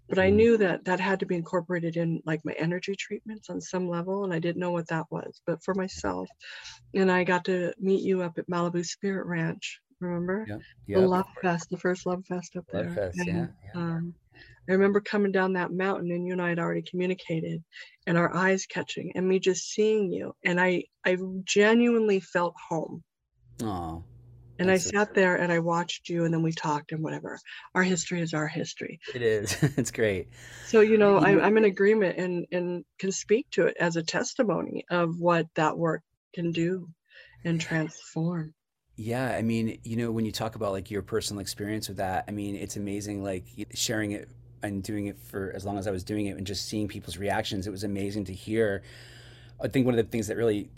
But 0.09 0.19
I 0.19 0.31
Mhm. 0.31 0.37
knew 0.37 0.57
that 0.59 0.85
that 0.87 1.01
had 1.01 1.21
to 1.21 1.27
be 1.27 1.37
incorporated 1.37 1.97
in 1.97 2.23
like 2.27 2.45
my 2.45 2.53
energy 2.55 2.95
treatments 2.97 3.51
on 3.51 3.61
some 3.61 3.89
level, 3.89 4.25
and 4.25 4.33
I 4.33 4.39
didn't 4.39 4.61
know 4.61 4.71
what 4.73 4.89
that 4.89 5.07
was. 5.11 5.41
But 5.47 5.63
for 5.65 5.75
myself, 5.75 6.29
and 6.95 7.11
I 7.13 7.25
got 7.25 7.45
to 7.47 7.75
meet 7.79 8.03
you 8.03 8.23
up 8.23 8.39
at 8.39 8.49
Malibu 8.49 8.85
Spirit 8.85 9.27
Ranch. 9.27 9.81
Remember 10.01 10.47
Yep. 10.47 10.61
the 10.89 11.01
Love 11.01 11.27
Fest, 11.43 11.69
the 11.71 11.77
first 11.79 12.07
Love 12.07 12.25
Fest 12.27 12.57
up 12.57 12.65
Love 12.73 12.85
there. 12.85 12.95
Fest, 12.95 13.19
and, 13.19 13.29
yeah, 13.29 13.47
yeah. 13.75 13.81
Um, 13.81 14.15
I 14.69 14.73
remember 14.73 15.01
coming 15.01 15.33
down 15.33 15.55
that 15.55 15.73
mountain, 15.73 16.11
and 16.13 16.27
you 16.27 16.33
and 16.33 16.43
I 16.43 16.51
had 16.51 16.59
already 16.59 16.83
communicated, 16.83 17.63
and 18.07 18.19
our 18.19 18.35
eyes 18.35 18.67
catching, 18.67 19.13
and 19.15 19.27
me 19.29 19.39
just 19.39 19.71
seeing 19.71 20.13
you, 20.13 20.35
and 20.45 20.61
I 20.61 20.85
I 21.05 21.17
genuinely 21.45 22.21
felt 22.21 22.55
home. 22.69 23.03
Oh. 23.63 24.05
And 24.59 24.71
I 24.71 24.75
That's 24.75 24.85
so 24.85 24.91
sat 24.91 25.15
there 25.15 25.37
and 25.37 25.53
I 25.53 25.61
watched 25.61 26.09
you, 26.09 26.25
and 26.25 26.35
then 26.35 26.43
we 26.43 26.53
talked 26.53 26.93
and 26.93 27.03
whatever. 27.03 27.39
Our 27.75 27.83
history 27.83 28.21
is 28.21 28.35
our 28.35 28.49
history. 28.49 29.01
It 29.15 29.23
is. 29.23 29.57
it's 29.63 29.91
great. 29.91 30.29
So 30.67 30.81
you 30.81 30.99
know, 30.99 31.19
I'm 31.19 31.41
I'm 31.41 31.57
in 31.57 31.65
agreement 31.65 32.19
and 32.19 32.47
and 32.51 32.85
can 32.99 33.13
speak 33.13 33.47
to 33.53 33.67
it 33.67 33.77
as 33.79 33.97
a 33.97 34.03
testimony 34.03 34.85
of 34.91 35.21
what 35.21 35.47
that 35.55 35.79
work 35.79 36.03
can 36.35 36.53
do 36.53 36.89
and 37.45 37.61
transform. 37.61 38.55
Yeah, 38.97 39.31
I 39.31 39.43
mean, 39.43 39.79
you 39.85 39.97
know, 39.97 40.11
when 40.11 40.25
you 40.25 40.33
talk 40.33 40.57
about 40.57 40.73
like 40.73 40.91
your 40.91 41.03
personal 41.03 41.41
experience 41.41 41.87
with 41.87 41.99
that, 41.99 42.25
I 42.27 42.33
mean, 42.33 42.57
it's 42.57 42.77
amazing 42.77 43.23
like 43.23 43.45
sharing 43.73 44.11
it 44.11 44.29
and 44.61 44.83
doing 44.83 45.07
it 45.07 45.21
for 45.21 45.53
as 45.55 45.65
long 45.65 45.79
as 45.79 45.87
I 45.87 45.93
was 45.93 46.03
doing 46.03 46.27
it 46.27 46.37
and 46.37 46.45
just 46.45 46.67
seeing 46.69 46.89
people's 46.89 47.17
reactions. 47.17 47.69
It 47.69 47.71
was 47.71 47.85
amazing 47.85 48.25
to 48.25 48.33
hear. 48.33 48.83
I 49.63 49.69
think 49.69 49.87
one 49.87 49.97
of 49.97 50.05
the 50.05 50.11
things 50.11 50.27
that 50.27 50.37
really 50.37 50.71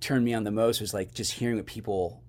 turned 0.00 0.24
me 0.24 0.34
on 0.34 0.44
the 0.44 0.50
most 0.50 0.80
was 0.80 0.94
like 0.94 1.12
just 1.12 1.32
hearing 1.32 1.56
what 1.56 1.66
people 1.66 2.22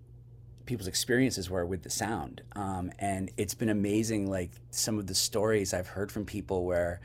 people's 0.67 0.87
experiences 0.87 1.49
were 1.49 1.65
with 1.65 1.81
the 1.81 1.89
sound. 1.89 2.41
Um, 2.55 2.91
and 2.99 3.31
it's 3.37 3.55
been 3.55 3.69
amazing, 3.69 4.29
like 4.29 4.51
some 4.69 4.99
of 4.99 5.07
the 5.07 5.15
stories 5.15 5.73
I've 5.73 5.87
heard 5.87 6.11
from 6.11 6.25
people 6.25 6.65
where 6.65 7.01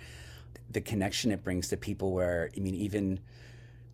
the 0.71 0.81
connection 0.81 1.33
it 1.33 1.43
brings 1.43 1.69
to 1.69 1.77
people. 1.77 2.13
Where 2.13 2.51
I 2.55 2.61
mean, 2.61 2.75
even 2.75 3.21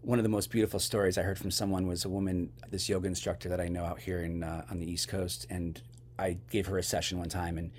one 0.02 0.18
of 0.18 0.22
the 0.24 0.28
most 0.28 0.50
beautiful 0.50 0.80
stories 0.80 1.18
I 1.18 1.22
heard 1.22 1.38
from 1.38 1.50
someone 1.50 1.86
was 1.86 2.04
a 2.04 2.08
woman, 2.08 2.50
this 2.70 2.88
yoga 2.88 3.06
instructor 3.06 3.48
that 3.50 3.60
I 3.60 3.68
know 3.68 3.84
out 3.84 4.00
here 4.00 4.24
in 4.24 4.42
uh, 4.42 4.64
on 4.70 4.78
the 4.80 4.90
East 4.90 5.08
Coast, 5.08 5.46
and 5.50 5.80
I 6.18 6.38
gave 6.50 6.66
her 6.66 6.78
a 6.78 6.82
session 6.82 7.18
one 7.18 7.28
time, 7.28 7.58
and 7.58 7.70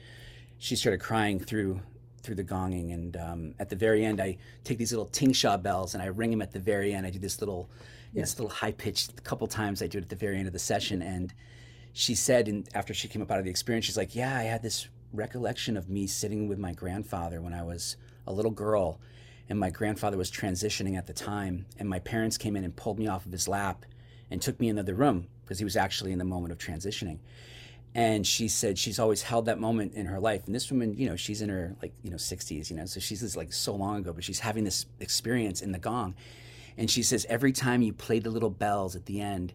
she 0.58 0.76
started 0.76 1.00
crying 1.02 1.40
through 1.40 1.82
through 2.22 2.36
the 2.36 2.44
gonging, 2.44 2.94
and 2.94 3.18
um, 3.18 3.56
at 3.60 3.70
the 3.70 3.76
very 3.76 4.06
end, 4.06 4.22
I 4.22 4.38
take 4.64 4.78
these 4.78 4.92
little 4.92 5.08
tingsha 5.08 5.62
bells 5.62 5.94
and 5.94 6.04
I 6.04 6.08
ring 6.08 6.32
them 6.32 6.42
at 6.42 6.52
the 6.52 6.60
very 6.60 6.94
end. 6.94 7.06
I 7.08 7.10
do 7.10 7.20
this 7.20 7.40
little, 7.40 7.70
yeah. 8.14 8.22
this 8.22 8.38
little 8.38 8.50
high 8.50 8.74
pitched. 8.74 9.24
Couple 9.24 9.48
times 9.48 9.82
I 9.82 9.88
do 9.88 9.98
it 9.98 10.04
at 10.04 10.10
the 10.10 10.16
very 10.16 10.38
end 10.38 10.48
of 10.48 10.54
the 10.54 10.60
session, 10.60 11.02
and 11.02 11.34
she 11.94 12.16
said, 12.16 12.48
and 12.48 12.68
after 12.74 12.94
she 12.94 13.08
came 13.08 13.22
up 13.22 13.32
out 13.32 13.40
of 13.40 13.46
the 13.46 13.52
experience, 13.52 13.86
she's 13.86 13.98
like, 13.98 14.16
"Yeah, 14.16 14.36
I 14.36 14.44
had 14.44 14.62
this 14.62 14.88
recollection 15.14 15.76
of 15.76 15.90
me 15.90 16.08
sitting 16.08 16.48
with 16.48 16.60
my 16.60 16.74
grandfather 16.74 17.42
when 17.42 17.54
I 17.54 17.64
was 17.64 17.98
a 18.28 18.34
little 18.34 18.52
girl." 18.52 19.00
and 19.50 19.60
my 19.60 19.72
grandfather 19.72 20.16
was 20.16 20.32
transitioning 20.32 20.96
at 20.98 21.08
the 21.08 21.14
time 21.14 21.66
and 21.78 21.90
my 21.90 22.00
parents 22.00 22.38
came 22.38 22.56
in 22.56 22.64
and 22.64 22.76
pulled 22.76 23.00
me 23.00 23.08
off 23.08 23.26
of 23.26 23.32
his 23.32 23.48
lap 23.48 23.84
and 24.30 24.42
took 24.42 24.60
me 24.60 24.70
into 24.70 24.84
the 24.84 24.94
room 24.94 25.28
because 25.44 25.58
he 25.58 25.64
was 25.64 25.76
actually 25.76 26.12
in 26.12 26.20
the 26.20 26.26
moment 26.26 26.52
of 26.52 26.60
transitioning 26.60 27.18
and 27.96 28.26
she 28.28 28.48
said 28.48 28.78
she's 28.78 29.00
always 29.00 29.24
held 29.24 29.46
that 29.46 29.60
moment 29.60 29.94
in 29.96 30.06
her 30.06 30.20
life 30.20 30.46
and 30.46 30.54
this 30.54 30.70
woman 30.72 30.96
you 30.96 31.10
know 31.10 31.16
she's 31.16 31.42
in 31.42 31.50
her 31.50 31.76
like 31.82 31.92
you 32.04 32.12
know 32.12 32.18
60s 32.18 32.70
you 32.70 32.76
know 32.76 32.86
so 32.86 33.00
she's 33.00 33.36
like 33.36 33.52
so 33.52 33.74
long 33.74 33.98
ago 33.98 34.14
but 34.14 34.24
she's 34.24 34.40
having 34.40 34.64
this 34.64 34.86
experience 35.00 35.62
in 35.62 35.72
the 35.72 35.80
gong 35.80 36.14
and 36.78 36.90
she 36.92 37.02
says 37.02 37.26
every 37.28 37.52
time 37.52 37.82
you 37.82 37.92
play 37.92 38.20
the 38.20 38.30
little 38.30 38.52
bells 38.52 38.96
at 38.96 39.08
the 39.08 39.20
end 39.20 39.54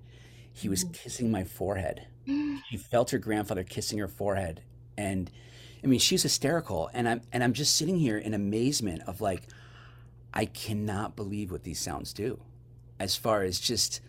he 0.55 0.69
was 0.69 0.85
kissing 0.93 1.31
my 1.31 1.45
forehead 1.45 2.07
she 2.27 2.77
felt 2.77 3.11
her 3.11 3.19
grandfather 3.19 3.63
kissing 3.63 3.99
her 3.99 4.09
forehead 4.09 4.63
and 4.97 5.31
i 5.83 5.87
mean 5.87 5.99
she's 5.99 6.23
hysterical 6.23 6.91
and 6.95 7.09
i'm 7.09 7.21
and 7.33 7.45
i'm 7.45 7.53
just 7.53 7.77
sitting 7.77 7.99
here 7.99 8.17
in 8.17 8.33
amazement 8.33 9.03
of 9.07 9.21
like 9.21 9.43
i 10.33 10.47
cannot 10.47 11.15
believe 11.17 11.51
what 11.51 11.65
these 11.65 11.79
sounds 11.79 12.13
do 12.13 12.41
as 12.99 13.17
far 13.17 13.43
as 13.43 13.61
just 13.61 14.01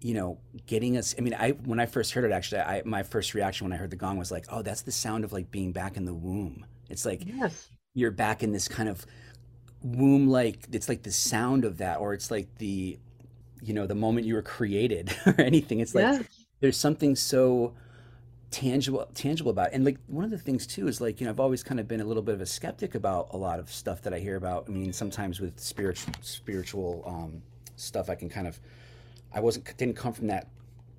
you 0.00 0.14
know, 0.14 0.38
getting 0.66 0.96
us. 0.96 1.14
I 1.18 1.22
mean, 1.22 1.34
I 1.34 1.50
when 1.50 1.80
I 1.80 1.86
first 1.86 2.12
heard 2.12 2.24
it, 2.24 2.32
actually, 2.32 2.60
I 2.60 2.82
my 2.84 3.02
first 3.02 3.34
reaction 3.34 3.64
when 3.64 3.72
I 3.72 3.76
heard 3.76 3.90
the 3.90 3.96
gong 3.96 4.16
was 4.16 4.30
like, 4.30 4.46
"Oh, 4.48 4.62
that's 4.62 4.82
the 4.82 4.92
sound 4.92 5.24
of 5.24 5.32
like 5.32 5.50
being 5.50 5.72
back 5.72 5.96
in 5.96 6.04
the 6.04 6.14
womb." 6.14 6.64
It's 6.88 7.04
like 7.04 7.22
yes. 7.26 7.70
you're 7.94 8.10
back 8.10 8.42
in 8.42 8.52
this 8.52 8.68
kind 8.68 8.88
of 8.88 9.04
womb, 9.82 10.28
like 10.28 10.66
it's 10.72 10.88
like 10.88 11.02
the 11.02 11.10
sound 11.12 11.64
of 11.64 11.78
that, 11.78 11.98
or 11.98 12.14
it's 12.14 12.30
like 12.30 12.48
the, 12.58 12.98
you 13.62 13.74
know, 13.74 13.86
the 13.86 13.94
moment 13.94 14.26
you 14.26 14.34
were 14.34 14.42
created 14.42 15.14
or 15.26 15.40
anything. 15.40 15.80
It's 15.80 15.94
like 15.94 16.02
yes. 16.02 16.24
there's 16.60 16.76
something 16.76 17.16
so 17.16 17.74
tangible 18.50 19.06
tangible 19.12 19.50
about 19.50 19.68
it. 19.68 19.74
and 19.74 19.84
like 19.84 19.98
one 20.06 20.24
of 20.24 20.30
the 20.30 20.38
things 20.38 20.66
too 20.66 20.88
is 20.88 21.02
like 21.02 21.20
you 21.20 21.26
know 21.26 21.30
i've 21.30 21.38
always 21.38 21.62
kind 21.62 21.78
of 21.78 21.86
been 21.86 22.00
a 22.00 22.04
little 22.04 22.22
bit 22.22 22.34
of 22.34 22.40
a 22.40 22.46
skeptic 22.46 22.94
about 22.94 23.28
a 23.32 23.36
lot 23.36 23.60
of 23.60 23.70
stuff 23.70 24.00
that 24.00 24.14
i 24.14 24.18
hear 24.18 24.36
about 24.36 24.64
i 24.68 24.70
mean 24.70 24.90
sometimes 24.90 25.38
with 25.38 25.60
spiritual 25.60 26.14
spiritual 26.22 27.04
um, 27.06 27.42
stuff 27.76 28.08
i 28.08 28.14
can 28.14 28.30
kind 28.30 28.46
of 28.46 28.58
I 29.32 29.40
wasn't 29.40 29.76
didn't 29.76 29.96
come 29.96 30.12
from 30.12 30.28
that 30.28 30.48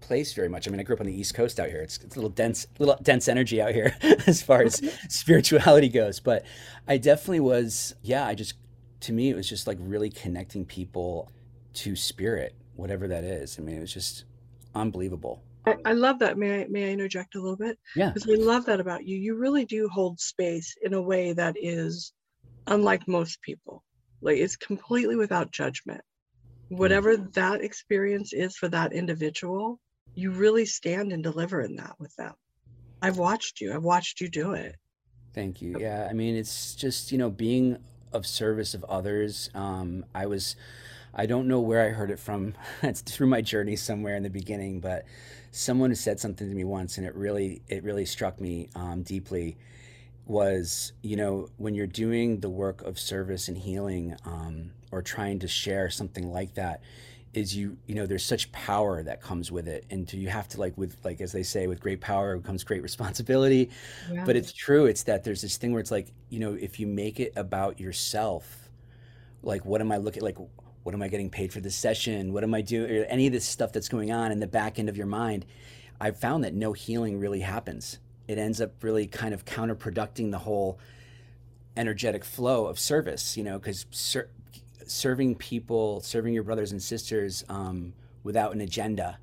place 0.01 0.33
very 0.33 0.49
much. 0.49 0.67
I 0.67 0.71
mean, 0.71 0.79
I 0.79 0.83
grew 0.83 0.95
up 0.95 1.01
on 1.01 1.07
the 1.07 1.19
East 1.19 1.33
Coast 1.33 1.59
out 1.59 1.69
here. 1.69 1.81
It's, 1.81 1.97
it's 1.97 2.15
a 2.15 2.19
little 2.19 2.29
dense, 2.29 2.67
little 2.77 2.97
dense 3.01 3.27
energy 3.27 3.61
out 3.61 3.73
here 3.73 3.95
as 4.27 4.41
far 4.41 4.61
as 4.61 4.81
spirituality 5.09 5.89
goes. 5.89 6.19
But 6.19 6.45
I 6.87 6.97
definitely 6.97 7.41
was, 7.41 7.95
yeah. 8.01 8.25
I 8.25 8.35
just, 8.35 8.53
to 9.01 9.13
me, 9.13 9.29
it 9.29 9.35
was 9.35 9.47
just 9.47 9.67
like 9.67 9.77
really 9.79 10.09
connecting 10.09 10.65
people 10.65 11.31
to 11.83 11.95
spirit, 11.95 12.55
whatever 12.75 13.07
that 13.07 13.23
is. 13.23 13.57
I 13.59 13.61
mean, 13.61 13.77
it 13.77 13.81
was 13.81 13.93
just 13.93 14.25
unbelievable. 14.75 15.43
I, 15.65 15.75
I 15.85 15.93
love 15.93 16.19
that. 16.19 16.37
May 16.37 16.61
I 16.61 16.67
may 16.69 16.89
I 16.89 16.91
interject 16.91 17.35
a 17.35 17.41
little 17.41 17.57
bit? 17.57 17.77
Yeah. 17.95 18.09
Because 18.11 18.29
I 18.29 18.41
love 18.41 18.65
that 18.65 18.79
about 18.79 19.05
you. 19.05 19.17
You 19.17 19.35
really 19.35 19.65
do 19.65 19.89
hold 19.89 20.19
space 20.19 20.75
in 20.81 20.93
a 20.93 21.01
way 21.01 21.33
that 21.33 21.55
is 21.59 22.13
unlike 22.67 23.07
most 23.07 23.41
people. 23.41 23.83
Like 24.21 24.37
it's 24.37 24.55
completely 24.55 25.15
without 25.15 25.51
judgment 25.51 26.01
whatever 26.69 27.17
that 27.17 27.61
experience 27.61 28.31
is 28.31 28.55
for 28.55 28.67
that 28.69 28.93
individual, 28.93 29.79
you 30.15 30.31
really 30.31 30.65
stand 30.65 31.11
and 31.11 31.23
deliver 31.23 31.61
in 31.61 31.75
that 31.75 31.95
with 31.99 32.15
them. 32.15 32.33
I've 33.01 33.17
watched 33.17 33.59
you. 33.59 33.73
I've 33.73 33.83
watched 33.83 34.21
you 34.21 34.29
do 34.29 34.53
it. 34.53 34.75
Thank 35.33 35.61
you. 35.61 35.77
Yeah, 35.79 36.07
I 36.09 36.13
mean, 36.13 36.35
it's 36.35 36.75
just 36.75 37.11
you 37.11 37.17
know 37.17 37.29
being 37.29 37.77
of 38.13 38.25
service 38.25 38.73
of 38.73 38.83
others. 38.85 39.49
Um, 39.53 40.05
I 40.15 40.25
was, 40.25 40.55
I 41.13 41.25
don't 41.25 41.47
know 41.47 41.59
where 41.59 41.85
I 41.85 41.89
heard 41.89 42.11
it 42.11 42.19
from. 42.19 42.53
it's 42.83 43.01
through 43.01 43.27
my 43.27 43.41
journey 43.41 43.75
somewhere 43.75 44.15
in 44.15 44.23
the 44.23 44.29
beginning, 44.29 44.79
but 44.79 45.05
someone 45.51 45.93
said 45.95 46.19
something 46.19 46.47
to 46.47 46.55
me 46.55 46.63
once, 46.63 46.97
and 46.97 47.05
it 47.05 47.15
really, 47.15 47.61
it 47.67 47.83
really 47.83 48.05
struck 48.05 48.39
me 48.39 48.69
um, 48.75 49.03
deeply. 49.03 49.57
Was 50.25 50.93
you 51.01 51.15
know 51.15 51.49
when 51.57 51.73
you're 51.73 51.87
doing 51.87 52.39
the 52.39 52.49
work 52.49 52.83
of 52.83 52.99
service 52.99 53.47
and 53.47 53.57
healing, 53.57 54.15
um, 54.25 54.71
or 54.91 55.01
trying 55.01 55.39
to 55.39 55.47
share 55.47 55.89
something 55.89 56.31
like 56.31 56.53
that 56.53 56.81
is 57.33 57.55
you 57.55 57.77
you 57.85 57.93
know 57.93 58.05
there's 58.05 58.25
such 58.25 58.51
power 58.51 59.03
that 59.03 59.21
comes 59.21 59.51
with 59.51 59.67
it 59.67 59.85
and 59.91 60.11
you 60.13 60.29
have 60.29 60.47
to 60.47 60.59
like 60.59 60.75
with 60.77 60.97
like 61.03 61.21
as 61.21 61.31
they 61.31 61.43
say 61.43 61.67
with 61.67 61.79
great 61.79 62.01
power 62.01 62.39
comes 62.39 62.63
great 62.63 62.81
responsibility 62.89 63.69
yeah. 64.11 64.25
but 64.25 64.35
it's 64.35 64.51
true 64.51 64.87
it's 64.87 65.03
that 65.03 65.23
there's 65.23 65.41
this 65.41 65.57
thing 65.57 65.71
where 65.71 65.79
it's 65.79 65.91
like 65.91 66.11
you 66.29 66.39
know 66.39 66.53
if 66.53 66.79
you 66.79 66.87
make 66.87 67.19
it 67.19 67.31
about 67.35 67.79
yourself 67.79 68.69
like 69.43 69.63
what 69.63 69.79
am 69.79 69.91
i 69.91 69.97
looking 69.97 70.23
like 70.23 70.37
what 70.89 70.95
am 70.95 71.01
i 71.03 71.07
getting 71.07 71.29
paid 71.29 71.53
for 71.53 71.61
this 71.61 71.75
session 71.75 72.33
what 72.33 72.43
am 72.43 72.53
i 72.53 72.61
doing 72.61 72.89
any 73.05 73.27
of 73.27 73.33
this 73.33 73.45
stuff 73.45 73.71
that's 73.71 73.89
going 73.89 74.11
on 74.11 74.31
in 74.31 74.39
the 74.39 74.47
back 74.47 74.79
end 74.79 74.89
of 74.89 74.97
your 74.97 75.07
mind 75.07 75.45
i've 76.01 76.19
found 76.19 76.43
that 76.43 76.53
no 76.53 76.73
healing 76.73 77.19
really 77.19 77.41
happens 77.41 77.99
it 78.27 78.37
ends 78.37 78.59
up 78.59 78.83
really 78.83 79.07
kind 79.07 79.33
of 79.33 79.45
counterproducing 79.45 80.31
the 80.31 80.39
whole 80.39 80.79
energetic 81.77 82.25
flow 82.25 82.65
of 82.65 82.79
service 82.79 83.37
you 83.37 83.43
know 83.43 83.57
because 83.59 83.85
ser- 83.91 84.29
serving 84.91 85.35
people, 85.35 86.01
serving 86.01 86.33
your 86.33 86.43
brothers 86.43 86.71
and 86.71 86.81
sisters 86.81 87.43
um, 87.49 87.93
without 88.23 88.53
an 88.53 88.61
agenda, 88.61 89.19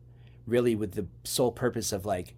really 0.47 0.75
with 0.75 0.93
the 0.93 1.07
sole 1.25 1.53
purpose 1.53 1.93
of 1.93 2.07
like 2.07 2.35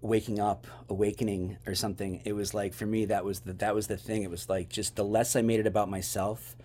waking 0.00 0.38
up, 0.38 0.66
awakening 0.88 1.58
or 1.66 1.74
something. 1.74 2.20
It 2.24 2.32
was 2.32 2.54
like 2.54 2.74
for 2.74 2.86
me 2.86 3.06
that 3.06 3.24
was 3.24 3.40
the 3.40 3.52
that 3.54 3.74
was 3.74 3.86
the 3.86 3.96
thing. 3.96 4.22
It 4.22 4.30
was 4.30 4.48
like 4.48 4.68
just 4.68 4.96
the 4.96 5.04
less 5.04 5.36
I 5.36 5.42
made 5.42 5.60
it 5.60 5.66
about 5.66 5.90
myself, 5.90 6.56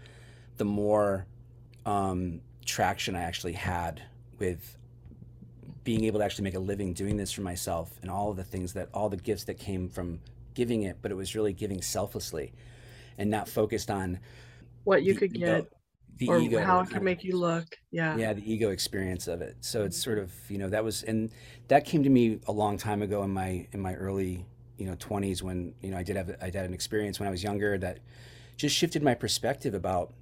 the 0.58 0.66
more 0.66 1.26
um, 1.86 2.42
traction 2.66 3.16
I 3.16 3.22
actually 3.22 3.54
had 3.54 4.02
with 4.40 4.78
being 5.84 6.04
able 6.06 6.20
to 6.20 6.26
actually 6.26 6.44
make 6.44 6.56
a 6.56 6.60
living 6.60 6.94
doing 6.94 7.16
this 7.16 7.32
for 7.32 7.42
myself 7.42 7.92
and 8.02 8.10
all 8.10 8.32
of 8.32 8.38
the 8.38 8.44
things 8.44 8.74
that 8.74 8.90
all 8.94 9.08
the 9.08 9.18
gifts 9.18 9.44
that 9.46 9.60
came 9.60 9.88
from 9.88 10.20
giving 10.56 10.84
it, 10.84 10.98
but 11.02 11.12
it 11.12 11.16
was 11.16 11.36
really 11.36 11.54
giving 11.54 11.82
selflessly 11.82 12.54
and 13.18 13.30
not 13.30 13.48
focused 13.48 13.92
on 13.92 14.20
what 14.84 15.04
you 15.04 15.14
the, 15.14 15.20
could 15.20 15.34
get 15.34 15.72
the 16.18 16.28
or 16.28 16.40
ego 16.40 16.64
how 16.64 16.80
it 16.80 16.90
can 16.90 17.04
make 17.04 17.24
you 17.24 17.38
look. 17.38 17.78
Yeah. 17.92 18.18
Yeah 18.18 18.34
the 18.34 18.52
ego 18.52 18.70
experience 18.72 19.28
of 19.28 19.42
it. 19.42 19.58
So 19.62 19.84
it's 19.84 20.02
sort 20.02 20.18
of 20.18 20.34
you 20.50 20.58
know 20.58 20.70
that 20.70 20.84
was 20.84 21.04
and 21.04 21.30
that 21.68 21.86
came 21.86 22.04
to 22.04 22.10
me 22.10 22.40
a 22.48 22.52
long 22.52 22.78
time 22.78 23.02
ago 23.02 23.24
in 23.24 23.32
my 23.32 23.68
in 23.72 23.80
my 23.80 23.94
early 23.96 24.46
you 24.78 24.86
know 24.86 24.96
20s 24.96 25.42
when 25.42 25.74
you 25.82 25.92
know 25.92 25.98
i 25.98 26.04
did 26.04 26.16
have 26.16 26.36
i 26.42 26.46
had 26.46 26.56
an 26.56 26.74
experience 26.74 27.20
when 27.20 27.28
i 27.28 27.32
was 27.32 27.44
younger 27.44 27.78
that 27.78 28.00
just 28.58 28.76
shifted 28.76 29.04
my 29.04 29.14
perspective 29.14 29.74
about 29.74 30.14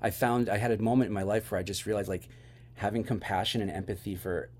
i 0.00 0.10
found 0.10 0.48
i 0.48 0.56
had 0.56 0.70
a 0.70 0.78
moment 0.78 1.08
in 1.08 1.14
my 1.14 1.22
life 1.22 1.50
where 1.50 1.58
i 1.58 1.62
just 1.62 1.86
realized 1.86 2.08
like 2.08 2.28
having 2.74 3.02
compassion 3.02 3.60
and 3.60 3.70
empathy 3.70 4.14
for 4.14 4.50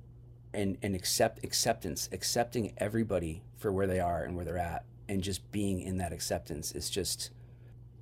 and 0.55 0.79
and 0.83 0.95
accept 0.95 1.45
acceptance 1.45 2.09
accepting 2.13 2.73
everybody 2.79 3.43
for 3.57 3.73
where 3.73 3.87
they 3.87 4.01
are 4.01 4.23
and 4.23 4.37
where 4.37 4.45
they're 4.45 4.59
at 4.59 4.85
and 5.09 5.23
just 5.23 5.51
being 5.53 5.81
in 5.81 5.99
that 5.99 6.13
acceptance 6.13 6.73
is 6.73 6.91
just 6.91 7.31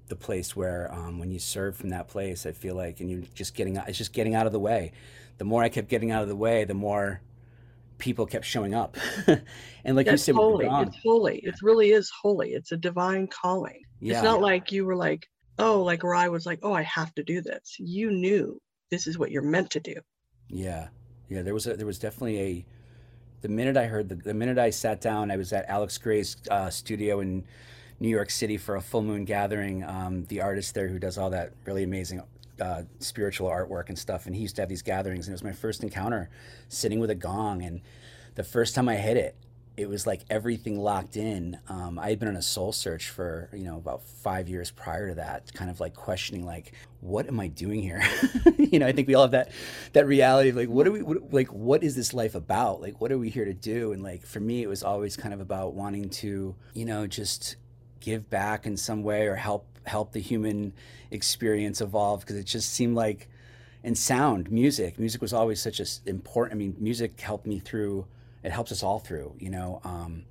the 0.08 0.16
place 0.16 0.54
where 0.54 0.92
um, 0.92 1.18
when 1.18 1.30
you 1.30 1.38
serve 1.38 1.76
from 1.76 1.90
that 1.90 2.08
place, 2.08 2.46
I 2.46 2.52
feel 2.52 2.74
like, 2.74 3.00
and 3.00 3.10
you're 3.10 3.22
just 3.34 3.54
getting, 3.54 3.76
it's 3.76 3.98
just 3.98 4.12
getting 4.12 4.34
out 4.34 4.46
of 4.46 4.52
the 4.52 4.60
way. 4.60 4.92
The 5.38 5.44
more 5.44 5.62
I 5.62 5.68
kept 5.68 5.88
getting 5.88 6.10
out 6.10 6.22
of 6.22 6.28
the 6.28 6.36
way, 6.36 6.64
the 6.64 6.74
more 6.74 7.20
people 7.98 8.26
kept 8.26 8.44
showing 8.44 8.74
up. 8.74 8.96
and 9.26 9.96
like 9.96 10.06
That's 10.06 10.26
you 10.26 10.34
said, 10.34 10.34
holy. 10.34 10.66
it's 10.66 10.98
holy. 11.02 11.38
It 11.38 11.54
really 11.62 11.92
is 11.92 12.10
holy. 12.10 12.52
It's 12.52 12.72
a 12.72 12.76
divine 12.76 13.26
calling. 13.28 13.80
Yeah. 14.00 14.14
It's 14.14 14.24
not 14.24 14.40
like 14.40 14.70
you 14.70 14.84
were 14.84 14.96
like, 14.96 15.26
oh, 15.58 15.82
like 15.82 16.04
I 16.04 16.28
was 16.28 16.46
like, 16.46 16.60
oh, 16.62 16.72
I 16.72 16.82
have 16.82 17.14
to 17.14 17.22
do 17.22 17.40
this. 17.40 17.76
You 17.78 18.10
knew 18.10 18.60
this 18.90 19.06
is 19.06 19.18
what 19.18 19.30
you're 19.30 19.42
meant 19.42 19.70
to 19.70 19.80
do. 19.80 19.94
Yeah, 20.48 20.88
yeah. 21.28 21.42
There 21.42 21.54
was 21.54 21.66
a, 21.66 21.76
there 21.76 21.86
was 21.86 21.98
definitely 21.98 22.40
a. 22.40 22.66
The 23.40 23.48
minute 23.50 23.76
I 23.76 23.84
heard 23.86 24.08
the, 24.08 24.14
the 24.14 24.32
minute 24.32 24.56
I 24.56 24.70
sat 24.70 25.02
down, 25.02 25.30
I 25.30 25.36
was 25.36 25.52
at 25.52 25.66
Alex 25.68 25.98
Grey's 25.98 26.36
uh, 26.50 26.70
studio 26.70 27.20
in 27.20 27.44
New 28.00 28.08
York 28.08 28.30
City 28.30 28.56
for 28.56 28.76
a 28.76 28.80
full 28.80 29.02
moon 29.02 29.26
gathering. 29.26 29.84
Um, 29.84 30.24
the 30.24 30.40
artist 30.40 30.74
there 30.74 30.88
who 30.88 30.98
does 30.98 31.18
all 31.18 31.28
that 31.30 31.52
really 31.66 31.82
amazing 31.82 32.22
uh, 32.60 32.82
spiritual 33.00 33.50
artwork 33.50 33.88
and 33.88 33.98
stuff, 33.98 34.26
and 34.26 34.34
he 34.34 34.42
used 34.42 34.56
to 34.56 34.62
have 34.62 34.68
these 34.68 34.82
gatherings, 34.82 35.26
and 35.26 35.32
it 35.32 35.34
was 35.34 35.44
my 35.44 35.52
first 35.52 35.82
encounter 35.82 36.30
sitting 36.68 37.00
with 37.00 37.10
a 37.10 37.14
gong. 37.14 37.62
And 37.62 37.82
the 38.34 38.44
first 38.44 38.74
time 38.74 38.88
I 38.88 38.96
hit 38.96 39.16
it, 39.16 39.36
it 39.76 39.88
was 39.88 40.06
like 40.06 40.22
everything 40.30 40.78
locked 40.78 41.16
in. 41.16 41.58
Um, 41.68 41.98
I 41.98 42.10
had 42.10 42.18
been 42.18 42.28
on 42.28 42.36
a 42.36 42.42
soul 42.42 42.72
search 42.72 43.08
for 43.08 43.48
you 43.52 43.64
know 43.64 43.76
about 43.76 44.02
five 44.02 44.48
years 44.48 44.70
prior 44.70 45.08
to 45.08 45.14
that, 45.16 45.52
kind 45.52 45.70
of 45.70 45.80
like 45.80 45.94
questioning 45.94 46.46
like, 46.46 46.72
what 47.00 47.26
am 47.26 47.40
I 47.40 47.48
doing 47.48 47.82
here? 47.82 48.02
you 48.58 48.78
know, 48.78 48.86
I 48.86 48.92
think 48.92 49.08
we 49.08 49.14
all 49.14 49.22
have 49.22 49.32
that 49.32 49.50
that 49.92 50.06
reality 50.06 50.50
of 50.50 50.56
like, 50.56 50.68
what 50.68 50.86
are 50.86 50.92
we 50.92 51.02
what, 51.02 51.32
like? 51.32 51.48
What 51.52 51.82
is 51.82 51.96
this 51.96 52.14
life 52.14 52.34
about? 52.34 52.80
Like, 52.80 53.00
what 53.00 53.10
are 53.10 53.18
we 53.18 53.30
here 53.30 53.44
to 53.44 53.54
do? 53.54 53.92
And 53.92 54.02
like 54.02 54.24
for 54.24 54.40
me, 54.40 54.62
it 54.62 54.68
was 54.68 54.82
always 54.82 55.16
kind 55.16 55.34
of 55.34 55.40
about 55.40 55.74
wanting 55.74 56.08
to 56.10 56.54
you 56.74 56.84
know 56.84 57.06
just 57.06 57.56
give 58.00 58.30
back 58.30 58.66
in 58.66 58.76
some 58.76 59.02
way 59.02 59.26
or 59.26 59.34
help 59.34 59.66
help 59.86 60.12
the 60.12 60.20
human 60.20 60.72
experience 61.10 61.80
evolve 61.80 62.20
because 62.20 62.36
it 62.36 62.44
just 62.44 62.72
seemed 62.72 62.94
like 62.94 63.28
and 63.82 63.96
sound 63.98 64.50
music 64.50 64.98
music 64.98 65.20
was 65.20 65.32
always 65.32 65.60
such 65.60 65.78
a 65.78 65.86
important 66.06 66.54
i 66.54 66.58
mean 66.58 66.74
music 66.78 67.20
helped 67.20 67.46
me 67.46 67.58
through 67.58 68.06
it 68.44 68.52
helps 68.52 68.70
us 68.70 68.82
all 68.82 69.00
through 69.00 69.34
you 69.38 69.50
know 69.50 69.80
um, 69.84 70.24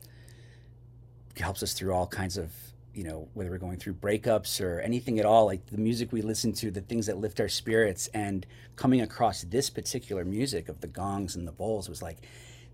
helps 1.38 1.64
us 1.64 1.74
through 1.74 1.94
all 1.94 2.08
kinds 2.08 2.38
of 2.38 2.52
you 2.94 3.04
know 3.04 3.28
whether 3.34 3.50
we're 3.50 3.58
going 3.58 3.78
through 3.78 3.94
breakups 3.94 4.62
or 4.62 4.80
anything 4.80 5.20
at 5.20 5.26
all 5.26 5.46
like 5.46 5.66
the 5.68 5.78
music 5.78 6.12
we 6.12 6.22
listen 6.22 6.54
to 6.54 6.70
the 6.70 6.82
things 6.82 7.08
that 7.08 7.18
lift 7.18 7.40
our 7.40 7.50
spirits. 7.50 8.08
And 8.14 8.46
coming 8.76 9.02
across 9.02 9.42
this 9.44 9.70
particular 9.70 10.24
music 10.24 10.70
of 10.70 10.82
the 10.82 10.88
gongs 10.88 11.36
and 11.36 11.48
the 11.48 11.52
bowls 11.52 11.90
was 11.90 12.02
like 12.02 12.20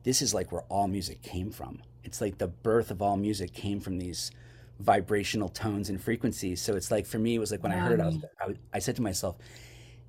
this 0.04 0.22
is 0.22 0.34
like 0.34 0.52
where 0.52 0.64
all 0.64 0.88
music 0.88 1.22
came 1.22 1.52
from. 1.52 1.82
It's 2.04 2.22
like 2.22 2.38
the 2.38 2.48
birth 2.48 2.92
of 2.92 3.02
all 3.02 3.18
music 3.18 3.54
came 3.54 3.80
from 3.80 3.98
these 3.98 4.32
vibrational 4.80 5.50
tones 5.50 5.90
and 5.90 6.02
frequencies. 6.02 6.62
So 6.62 6.76
it's 6.76 6.92
like 6.92 7.06
for 7.06 7.20
me 7.20 7.36
it 7.36 7.40
was 7.40 7.52
like 7.52 7.64
when 7.64 7.72
i 7.72 7.78
heard 7.78 8.00
it 8.00 8.04
I, 8.04 8.06
was, 8.06 8.18
I, 8.42 8.56
I 8.74 8.80
said 8.80 8.96
to 8.98 9.02
myself 9.02 9.38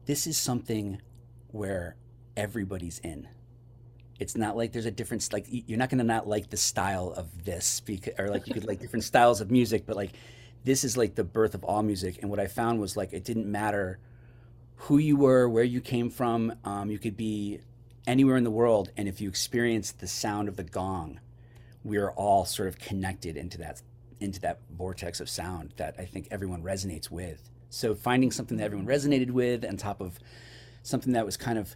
this 0.06 0.26
is 0.26 0.36
something 0.36 1.00
where 1.48 1.96
everybody's 2.36 2.98
in 3.00 3.28
it's 4.20 4.36
not 4.36 4.54
like 4.56 4.70
there's 4.70 4.86
a 4.86 4.90
difference 4.90 5.32
like 5.32 5.46
you're 5.48 5.78
not 5.78 5.88
going 5.88 5.98
to 5.98 6.04
not 6.04 6.28
like 6.28 6.50
the 6.50 6.56
style 6.56 7.12
of 7.16 7.44
this 7.44 7.80
because, 7.80 8.12
or 8.18 8.28
like 8.28 8.46
you 8.46 8.54
could 8.54 8.66
like 8.66 8.78
different 8.78 9.02
styles 9.02 9.40
of 9.40 9.50
music 9.50 9.86
but 9.86 9.96
like 9.96 10.12
this 10.62 10.84
is 10.84 10.94
like 10.94 11.14
the 11.14 11.24
birth 11.24 11.54
of 11.54 11.64
all 11.64 11.82
music. 11.82 12.18
And 12.20 12.30
what 12.30 12.38
i 12.38 12.46
found 12.46 12.80
was 12.80 12.96
like 12.96 13.12
it 13.12 13.24
didn't 13.24 13.50
matter 13.50 13.98
who 14.76 14.98
you 14.98 15.16
were 15.16 15.48
where 15.48 15.64
you 15.64 15.80
came 15.80 16.10
from 16.10 16.54
um, 16.64 16.90
you 16.90 16.98
could 16.98 17.16
be 17.16 17.60
anywhere 18.06 18.36
in 18.36 18.44
the 18.44 18.50
world. 18.50 18.90
And 18.96 19.08
if 19.08 19.20
you 19.20 19.28
experienced 19.28 20.00
the 20.00 20.06
sound 20.06 20.48
of 20.48 20.56
the 20.56 20.64
gong 20.64 21.18
we 21.82 21.96
are 21.96 22.10
all 22.10 22.44
sort 22.44 22.68
of 22.68 22.78
connected 22.78 23.38
into 23.38 23.56
that 23.58 23.80
into 24.20 24.38
that 24.40 24.60
vortex 24.76 25.18
of 25.18 25.30
sound 25.30 25.72
that 25.78 25.94
i 25.98 26.04
think 26.04 26.28
everyone 26.30 26.62
resonates 26.62 27.10
with. 27.10 27.48
So 27.70 27.94
finding 27.94 28.30
something 28.30 28.58
that 28.58 28.64
everyone 28.64 28.86
resonated 28.86 29.30
with 29.30 29.64
on 29.64 29.78
top 29.78 30.02
of 30.02 30.18
something 30.82 31.14
that 31.14 31.24
was 31.24 31.38
kind 31.38 31.58
of 31.58 31.74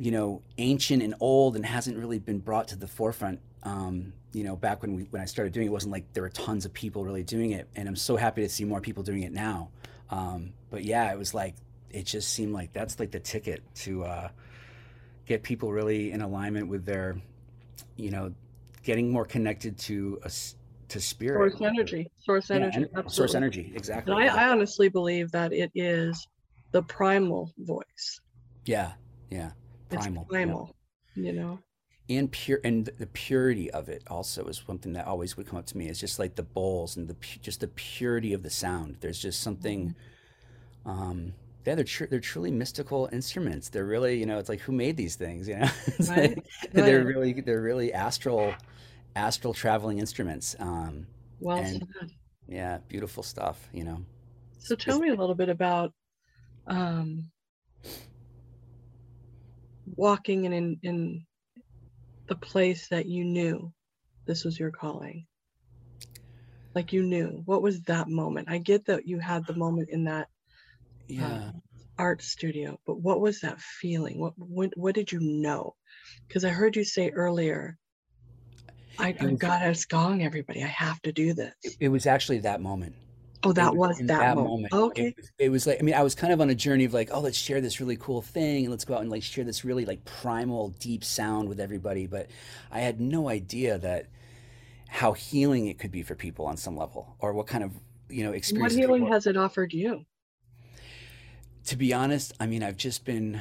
you 0.00 0.10
know, 0.10 0.40
ancient 0.56 1.02
and 1.02 1.14
old 1.20 1.56
and 1.56 1.66
hasn't 1.66 1.98
really 1.98 2.18
been 2.18 2.38
brought 2.38 2.68
to 2.68 2.76
the 2.76 2.86
forefront. 2.86 3.38
Um, 3.64 4.14
you 4.32 4.44
know, 4.44 4.56
back 4.56 4.80
when 4.80 4.94
we 4.94 5.02
when 5.10 5.20
I 5.20 5.26
started 5.26 5.52
doing 5.52 5.66
it, 5.66 5.68
it 5.68 5.72
wasn't 5.72 5.92
like 5.92 6.10
there 6.14 6.22
were 6.22 6.30
tons 6.30 6.64
of 6.64 6.72
people 6.72 7.04
really 7.04 7.22
doing 7.22 7.50
it, 7.50 7.68
and 7.76 7.86
I'm 7.86 7.96
so 7.96 8.16
happy 8.16 8.40
to 8.40 8.48
see 8.48 8.64
more 8.64 8.80
people 8.80 9.02
doing 9.02 9.24
it 9.24 9.32
now. 9.32 9.68
Um, 10.08 10.54
but 10.70 10.84
yeah, 10.84 11.12
it 11.12 11.18
was 11.18 11.34
like 11.34 11.54
it 11.90 12.06
just 12.06 12.32
seemed 12.32 12.54
like 12.54 12.72
that's 12.72 12.98
like 12.98 13.10
the 13.10 13.20
ticket 13.20 13.62
to 13.74 14.04
uh, 14.04 14.28
get 15.26 15.42
people 15.42 15.70
really 15.70 16.12
in 16.12 16.22
alignment 16.22 16.68
with 16.68 16.86
their, 16.86 17.20
you 17.96 18.10
know, 18.10 18.32
getting 18.82 19.10
more 19.10 19.26
connected 19.26 19.76
to 19.80 20.18
a 20.24 20.30
to 20.88 20.98
spirit. 20.98 21.52
Source 21.52 21.60
energy. 21.60 22.10
Source 22.24 22.50
energy. 22.50 22.86
Yeah, 22.90 23.02
source 23.06 23.34
energy. 23.34 23.70
Exactly. 23.76 24.14
I, 24.14 24.46
I 24.46 24.48
honestly 24.48 24.88
believe 24.88 25.30
that 25.32 25.52
it 25.52 25.70
is 25.74 26.26
the 26.70 26.82
primal 26.84 27.52
voice. 27.58 28.22
Yeah. 28.64 28.92
Yeah 29.28 29.50
primal. 29.96 30.22
It's 30.22 30.30
primal, 30.30 30.76
you 31.14 31.22
know? 31.22 31.28
you 31.28 31.32
know? 31.34 31.58
And 32.08 32.30
pure, 32.32 32.60
and 32.64 32.86
the 32.98 33.06
purity 33.06 33.70
of 33.70 33.88
it 33.88 34.02
also 34.08 34.44
is 34.46 34.60
something 34.66 34.94
that 34.94 35.06
always 35.06 35.36
would 35.36 35.46
come 35.46 35.58
up 35.58 35.66
to 35.66 35.76
me. 35.76 35.88
It's 35.88 36.00
just 36.00 36.18
like 36.18 36.34
the 36.34 36.42
bowls 36.42 36.96
and 36.96 37.06
the 37.06 37.16
just 37.40 37.60
the 37.60 37.68
purity 37.68 38.32
of 38.32 38.42
the 38.42 38.50
sound. 38.50 38.96
There's 39.00 39.20
just 39.20 39.40
something. 39.40 39.94
Mm-hmm. 40.84 40.90
Um, 40.90 41.34
yeah, 41.66 41.76
they're 41.76 41.84
tr- 41.84 42.06
they're 42.06 42.18
truly 42.18 42.50
mystical 42.50 43.08
instruments. 43.12 43.68
They're 43.68 43.84
really, 43.84 44.18
you 44.18 44.26
know, 44.26 44.38
it's 44.38 44.48
like 44.48 44.60
who 44.60 44.72
made 44.72 44.96
these 44.96 45.14
things? 45.14 45.46
You 45.46 45.58
know, 45.58 45.68
right. 46.00 46.08
like, 46.08 46.18
right. 46.18 46.72
they're 46.72 47.04
really 47.04 47.32
they're 47.32 47.62
really 47.62 47.92
astral, 47.92 48.54
astral 49.14 49.54
traveling 49.54 49.98
instruments. 49.98 50.56
Um, 50.58 51.06
well 51.38 51.58
and, 51.58 51.86
said. 52.00 52.10
Yeah, 52.48 52.78
beautiful 52.88 53.22
stuff. 53.22 53.68
You 53.72 53.84
know. 53.84 54.04
So 54.58 54.74
tell 54.74 54.98
me 54.98 55.10
a 55.10 55.14
little 55.14 55.36
bit 55.36 55.48
about 55.48 55.92
um, 56.66 57.30
walking 60.00 60.46
in, 60.46 60.52
in 60.52 60.78
in 60.82 61.26
the 62.26 62.34
place 62.34 62.88
that 62.88 63.06
you 63.06 63.24
knew 63.24 63.72
this 64.26 64.44
was 64.44 64.58
your 64.58 64.70
calling. 64.70 65.26
Like 66.74 66.92
you 66.92 67.02
knew. 67.02 67.42
What 67.44 67.62
was 67.62 67.82
that 67.82 68.08
moment? 68.08 68.48
I 68.48 68.58
get 68.58 68.86
that 68.86 69.06
you 69.06 69.18
had 69.18 69.46
the 69.46 69.54
moment 69.54 69.90
in 69.90 70.04
that 70.04 70.28
yeah. 71.06 71.26
uh, 71.26 71.52
art 71.98 72.22
studio 72.22 72.78
but 72.86 73.00
what 73.00 73.20
was 73.20 73.40
that 73.40 73.60
feeling? 73.60 74.18
What 74.18 74.34
what, 74.36 74.70
what 74.76 74.94
did 74.94 75.12
you 75.12 75.20
know? 75.20 75.74
Because 76.26 76.44
i 76.44 76.48
heard 76.48 76.76
you 76.76 76.84
say 76.84 77.10
earlier 77.10 77.76
i, 78.98 79.14
I 79.20 79.32
got 79.34 79.62
a 79.62 79.86
gong 79.88 80.22
everybody. 80.22 80.62
I 80.62 80.68
have 80.68 81.00
to 81.02 81.12
do 81.12 81.34
this. 81.34 81.54
It 81.78 81.88
was 81.88 82.06
actually 82.06 82.40
that 82.40 82.60
moment 82.60 82.94
Oh, 83.42 83.52
that 83.52 83.74
was, 83.74 83.96
that, 83.98 84.06
that, 84.06 84.36
moment. 84.36 84.70
moment. 84.70 84.90
okay. 84.90 85.14
It, 85.16 85.30
it, 85.38 85.48
was 85.48 85.66
like, 85.66 85.78
I 85.80 85.82
mean, 85.82 85.94
I 85.94 86.02
was 86.02 86.14
kind 86.14 86.32
of 86.32 86.40
on 86.40 86.50
a 86.50 86.54
journey 86.54 86.84
of 86.84 86.92
like, 86.92 87.08
oh, 87.12 87.20
let's 87.20 87.38
share 87.38 87.60
this 87.60 87.80
really 87.80 87.96
cool 87.96 88.20
thing 88.20 88.64
and 88.64 88.70
let's 88.70 88.84
go 88.84 88.94
out 88.94 89.00
and 89.00 89.10
like 89.10 89.22
share 89.22 89.44
this 89.44 89.64
really 89.64 89.86
like 89.86 90.04
primal, 90.04 90.70
deep 90.78 91.02
sound 91.02 91.48
with 91.48 91.58
everybody. 91.58 92.06
But 92.06 92.28
I 92.70 92.80
had 92.80 93.00
no 93.00 93.28
idea 93.28 93.78
that 93.78 94.08
how 94.88 95.12
healing 95.12 95.68
it 95.68 95.78
could 95.78 95.90
be 95.90 96.02
for 96.02 96.14
people 96.14 96.44
on 96.46 96.56
some 96.56 96.76
level 96.76 97.16
or 97.18 97.32
what 97.32 97.46
kind 97.46 97.64
of, 97.64 97.72
you 98.10 98.24
know, 98.24 98.32
experience. 98.32 98.74
What 98.74 98.78
healing 98.78 99.06
has 99.06 99.26
it 99.26 99.36
offered 99.36 99.72
you? 99.72 100.04
To 101.66 101.76
be 101.76 101.94
honest, 101.94 102.34
I 102.40 102.46
mean, 102.46 102.62
I've 102.62 102.76
just 102.76 103.04
been, 103.04 103.40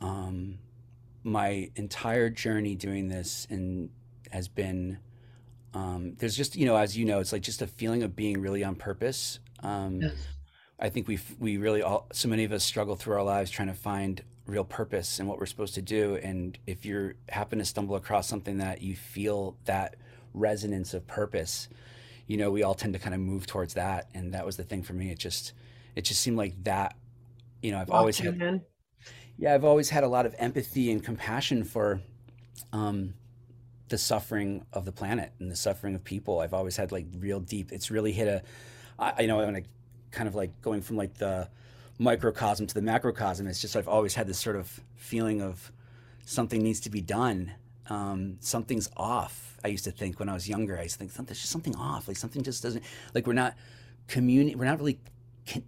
um, 0.00 0.58
my 1.22 1.70
entire 1.76 2.28
journey 2.28 2.74
doing 2.74 3.08
this 3.08 3.46
and 3.48 3.88
has 4.30 4.48
been 4.48 4.98
um, 5.74 6.14
there's 6.18 6.36
just 6.36 6.56
you 6.56 6.66
know 6.66 6.76
as 6.76 6.96
you 6.96 7.04
know 7.04 7.20
it's 7.20 7.32
like 7.32 7.42
just 7.42 7.60
a 7.60 7.66
feeling 7.66 8.02
of 8.02 8.14
being 8.16 8.40
really 8.40 8.64
on 8.64 8.76
purpose 8.76 9.40
um, 9.62 10.00
yes. 10.00 10.14
i 10.78 10.88
think 10.88 11.08
we 11.08 11.18
we 11.38 11.56
really 11.56 11.82
all 11.82 12.06
so 12.12 12.28
many 12.28 12.44
of 12.44 12.52
us 12.52 12.64
struggle 12.64 12.96
through 12.96 13.14
our 13.14 13.22
lives 13.22 13.50
trying 13.50 13.68
to 13.68 13.74
find 13.74 14.22
real 14.46 14.64
purpose 14.64 15.18
and 15.18 15.28
what 15.28 15.38
we're 15.38 15.46
supposed 15.46 15.74
to 15.74 15.82
do 15.82 16.16
and 16.16 16.58
if 16.66 16.84
you 16.84 17.14
happen 17.28 17.58
to 17.58 17.64
stumble 17.64 17.96
across 17.96 18.28
something 18.28 18.58
that 18.58 18.82
you 18.82 18.94
feel 18.94 19.56
that 19.64 19.96
resonance 20.32 20.94
of 20.94 21.06
purpose 21.06 21.68
you 22.26 22.36
know 22.36 22.50
we 22.50 22.62
all 22.62 22.74
tend 22.74 22.92
to 22.92 22.98
kind 22.98 23.14
of 23.14 23.20
move 23.20 23.46
towards 23.46 23.74
that 23.74 24.08
and 24.14 24.34
that 24.34 24.44
was 24.46 24.56
the 24.56 24.64
thing 24.64 24.82
for 24.82 24.92
me 24.92 25.10
it 25.10 25.18
just 25.18 25.54
it 25.96 26.02
just 26.02 26.20
seemed 26.20 26.36
like 26.36 26.62
that 26.64 26.96
you 27.62 27.72
know 27.72 27.78
i've 27.78 27.88
Walk 27.88 28.00
always 28.00 28.18
had 28.18 28.40
in. 28.40 28.62
yeah 29.38 29.54
i've 29.54 29.64
always 29.64 29.90
had 29.90 30.04
a 30.04 30.08
lot 30.08 30.26
of 30.26 30.34
empathy 30.38 30.90
and 30.90 31.02
compassion 31.02 31.64
for 31.64 32.00
um 32.72 33.14
the 33.94 33.98
suffering 33.98 34.66
of 34.72 34.84
the 34.84 34.90
planet 34.90 35.30
and 35.38 35.48
the 35.48 35.54
suffering 35.54 35.94
of 35.94 36.02
people. 36.02 36.40
I've 36.40 36.52
always 36.52 36.76
had 36.76 36.90
like 36.90 37.06
real 37.16 37.38
deep. 37.38 37.70
It's 37.70 37.92
really 37.92 38.10
hit 38.10 38.26
a, 38.26 38.42
I, 38.98 39.22
you 39.22 39.28
know, 39.28 39.36
when 39.36 39.54
I 39.54 39.62
kind 40.10 40.26
of 40.26 40.34
like 40.34 40.50
going 40.62 40.82
from 40.82 40.96
like 40.96 41.14
the 41.14 41.48
microcosm 42.00 42.66
to 42.66 42.74
the 42.74 42.82
macrocosm. 42.82 43.46
It's 43.46 43.60
just 43.60 43.76
I've 43.76 43.86
always 43.86 44.16
had 44.16 44.26
this 44.26 44.40
sort 44.40 44.56
of 44.56 44.80
feeling 44.96 45.40
of 45.40 45.70
something 46.26 46.60
needs 46.60 46.80
to 46.80 46.90
be 46.90 47.00
done. 47.00 47.52
Um, 47.88 48.38
something's 48.40 48.90
off. 48.96 49.58
I 49.64 49.68
used 49.68 49.84
to 49.84 49.92
think 49.92 50.18
when 50.18 50.28
I 50.28 50.34
was 50.34 50.48
younger. 50.48 50.76
I 50.76 50.82
used 50.82 50.98
to 50.98 51.06
think 51.06 51.28
there's 51.28 51.38
just 51.40 51.52
something 51.52 51.76
off. 51.76 52.08
Like 52.08 52.16
something 52.16 52.42
just 52.42 52.64
doesn't. 52.64 52.82
Like 53.14 53.28
we're 53.28 53.34
not 53.34 53.54
communi- 54.08 54.56
We're 54.56 54.64
not 54.64 54.80
really 54.80 54.98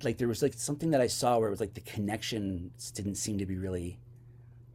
like 0.03 0.19
there 0.19 0.27
was 0.27 0.43
like 0.43 0.55
something 0.55 0.91
that 0.91 1.01
I 1.01 1.07
saw 1.07 1.39
where 1.39 1.47
it 1.47 1.53
was 1.53 1.61
like 1.61 1.75
the 1.75 1.81
connections 1.83 2.91
didn't 2.91 3.15
seem 3.15 3.39
to 3.39 3.47
be 3.47 3.57
really 3.57 4.01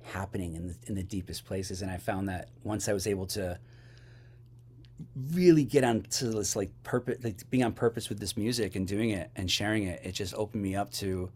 happening 0.04 0.56
in 0.56 0.68
the, 0.68 0.76
in 0.88 0.96
the 0.96 1.04
deepest 1.04 1.46
places. 1.46 1.82
And 1.82 1.92
I 1.92 1.98
found 1.98 2.30
that 2.30 2.50
once 2.64 2.88
I 2.88 2.94
was 2.94 3.08
able 3.08 3.26
to 3.28 3.60
really 5.32 5.64
get 5.64 5.84
onto 5.84 6.32
this 6.32 6.56
like 6.56 6.72
purpose, 6.84 7.24
like 7.24 7.50
being 7.50 7.64
on 7.64 7.74
purpose 7.74 8.10
with 8.10 8.20
this 8.20 8.38
music 8.38 8.76
and 8.76 8.88
doing 8.88 9.10
it 9.10 9.32
and 9.36 9.50
sharing 9.50 9.84
it, 9.84 10.02
it 10.04 10.12
just 10.14 10.34
opened 10.36 10.64
me 10.64 10.76
up 10.76 10.92
to, 10.94 11.30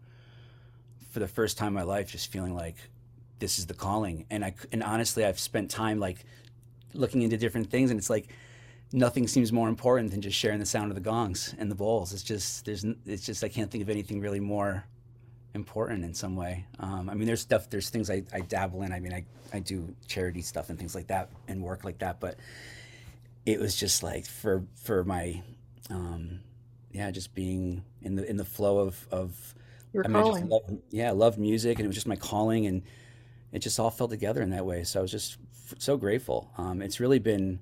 for 1.10 1.20
the 1.20 1.28
first 1.28 1.58
time 1.58 1.68
in 1.68 1.74
my 1.74 1.82
life, 1.82 2.10
just 2.10 2.30
feeling 2.30 2.54
like 2.54 2.76
this 3.38 3.58
is 3.58 3.66
the 3.66 3.74
calling. 3.74 4.26
And 4.30 4.44
I, 4.44 4.54
and 4.72 4.82
honestly, 4.82 5.24
I've 5.24 5.38
spent 5.38 5.70
time 5.70 5.98
like 5.98 6.24
looking 6.94 7.22
into 7.22 7.36
different 7.36 7.70
things 7.70 7.90
and 7.90 7.98
it's 7.98 8.10
like, 8.10 8.28
nothing 8.92 9.26
seems 9.26 9.52
more 9.52 9.68
important 9.68 10.12
than 10.12 10.20
just 10.20 10.38
sharing 10.38 10.60
the 10.60 10.66
sound 10.66 10.90
of 10.90 10.94
the 10.94 11.00
gongs 11.00 11.54
and 11.58 11.70
the 11.70 11.74
bowls. 11.74 12.12
It's 12.12 12.22
just, 12.22 12.64
there's, 12.64 12.84
it's 13.04 13.26
just, 13.26 13.42
I 13.42 13.48
can't 13.48 13.70
think 13.70 13.82
of 13.82 13.90
anything 13.90 14.20
really 14.20 14.40
more 14.40 14.84
important 15.56 16.04
in 16.04 16.14
some 16.14 16.36
way. 16.36 16.64
Um, 16.78 17.10
I 17.10 17.14
mean, 17.14 17.26
there's 17.26 17.40
stuff, 17.40 17.68
there's 17.68 17.90
things 17.90 18.08
I, 18.10 18.22
I 18.32 18.40
dabble 18.40 18.82
in. 18.82 18.92
I 18.92 19.00
mean, 19.00 19.12
I, 19.12 19.24
I 19.52 19.58
do 19.58 19.92
charity 20.06 20.42
stuff 20.42 20.70
and 20.70 20.78
things 20.78 20.94
like 20.94 21.08
that 21.08 21.30
and 21.48 21.62
work 21.62 21.82
like 21.84 21.98
that, 21.98 22.20
but 22.20 22.38
it 23.44 23.58
was 23.58 23.74
just 23.74 24.02
like 24.02 24.26
for, 24.26 24.64
for 24.76 25.02
my, 25.02 25.42
um, 25.90 26.40
yeah, 26.92 27.10
just 27.10 27.34
being 27.34 27.82
in 28.02 28.14
the, 28.14 28.28
in 28.28 28.36
the 28.36 28.44
flow 28.44 28.78
of, 28.78 29.06
of, 29.10 29.54
Your 29.92 30.04
I 30.04 30.08
mean, 30.08 30.22
calling. 30.22 30.44
I 30.44 30.46
loved, 30.46 30.78
yeah, 30.90 31.08
I 31.08 31.12
loved 31.12 31.38
music 31.38 31.78
and 31.78 31.84
it 31.84 31.88
was 31.88 31.96
just 31.96 32.06
my 32.06 32.16
calling 32.16 32.66
and 32.66 32.82
it 33.52 33.60
just 33.60 33.80
all 33.80 33.90
fell 33.90 34.08
together 34.08 34.42
in 34.42 34.50
that 34.50 34.64
way. 34.64 34.84
So 34.84 35.00
I 35.00 35.02
was 35.02 35.10
just 35.10 35.38
so 35.78 35.96
grateful. 35.96 36.50
Um, 36.58 36.82
it's 36.82 37.00
really 37.00 37.18
been 37.18 37.58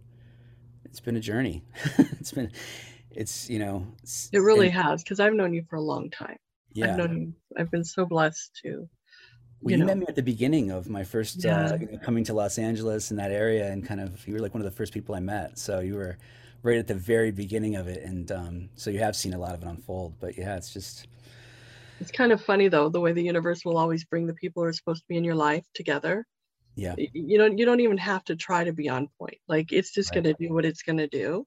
it's 0.84 1.00
been 1.00 1.16
a 1.16 1.20
journey. 1.20 1.62
it's 1.98 2.32
been 2.32 2.50
it's 3.10 3.48
you 3.48 3.58
know 3.58 3.86
it's, 4.02 4.30
It 4.32 4.38
really 4.38 4.68
and, 4.68 4.76
has, 4.76 5.02
because 5.02 5.20
I've 5.20 5.34
known 5.34 5.54
you 5.54 5.64
for 5.68 5.76
a 5.76 5.80
long 5.80 6.10
time. 6.10 6.38
I've 6.70 6.76
yeah. 6.76 6.96
known 6.96 7.16
you. 7.18 7.34
I've 7.58 7.70
been 7.70 7.84
so 7.84 8.06
blessed 8.06 8.54
to, 8.62 8.88
Well, 9.62 9.72
you 9.72 9.76
you 9.76 9.82
know. 9.84 9.84
met 9.84 9.96
me 9.96 10.04
at 10.08 10.14
the 10.14 10.22
beginning 10.22 10.70
of 10.70 10.88
my 10.90 11.04
first 11.04 11.44
Yeah. 11.44 11.46
uh, 11.46 11.76
you 11.80 11.86
know, 11.86 11.98
coming 11.98 12.24
to 12.24 12.34
Los 12.34 12.58
Angeles 12.58 13.10
in 13.10 13.16
that 13.16 13.30
area, 13.30 13.70
and 13.72 13.84
kind 13.84 14.00
of 14.00 14.26
you 14.28 14.34
were 14.34 14.40
like 14.40 14.52
one 14.52 14.60
of 14.60 14.64
the 14.70 14.76
first 14.76 14.92
people 14.92 15.14
I 15.14 15.20
met. 15.20 15.58
So 15.58 15.80
you 15.80 15.94
were 15.94 16.18
right 16.62 16.76
at 16.78 16.86
the 16.86 16.94
very 16.94 17.30
beginning 17.30 17.74
of 17.76 17.88
it, 17.88 18.02
and 18.02 18.30
um, 18.30 18.68
so 18.74 18.90
you 18.90 18.98
have 18.98 19.16
seen 19.16 19.32
a 19.32 19.38
lot 19.38 19.54
of 19.54 19.62
it 19.62 19.66
unfold. 19.66 20.16
But 20.20 20.36
yeah, 20.36 20.56
it's 20.56 20.72
just 20.72 21.06
It's 22.00 22.10
kind 22.12 22.30
of 22.32 22.40
funny 22.42 22.68
though, 22.68 22.88
the 22.88 23.00
way 23.00 23.12
the 23.12 23.22
universe 23.22 23.64
will 23.64 23.76
always 23.78 24.04
bring 24.04 24.26
the 24.26 24.34
people 24.34 24.62
who 24.62 24.68
are 24.68 24.72
supposed 24.72 25.02
to 25.02 25.08
be 25.08 25.16
in 25.16 25.24
your 25.24 25.34
life 25.34 25.66
together. 25.74 26.26
yeah, 26.76 26.96
You 26.96 27.38
know, 27.38 27.46
you 27.46 27.64
don't 27.66 27.80
even 27.80 27.98
have 27.98 28.24
to 28.26 28.36
try 28.36 28.64
to 28.64 28.72
be 28.72 28.88
on 28.88 29.08
point. 29.18 29.38
Like 29.48 29.72
it's 29.72 29.92
just 29.92 30.12
right, 30.12 30.14
going 30.14 30.24
to 30.24 30.34
do 30.34 30.52
what 30.54 30.64
it's 30.66 30.82
going 30.82 30.98
to 30.98 31.08
do 31.08 31.46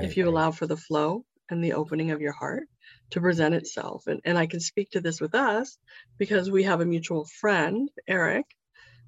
if 0.00 0.16
right, 0.16 0.18
you 0.18 0.28
allow 0.28 0.52
for 0.52 0.66
the 0.66 0.76
flow 0.78 1.26
and 1.50 1.64
the 1.64 1.74
opening 1.74 2.10
of 2.12 2.20
your 2.22 2.32
heart 2.32 2.68
to 3.10 3.20
present 3.20 3.54
itself. 3.54 4.06
And 4.06 4.20
and 4.24 4.38
I 4.38 4.46
can 4.46 4.60
speak 4.60 4.90
to 4.92 5.00
this 5.00 5.20
with 5.20 5.34
us 5.34 5.78
because 6.18 6.50
we 6.50 6.64
have 6.64 6.80
a 6.80 6.86
mutual 6.86 7.26
friend, 7.40 7.90
Eric, 8.08 8.46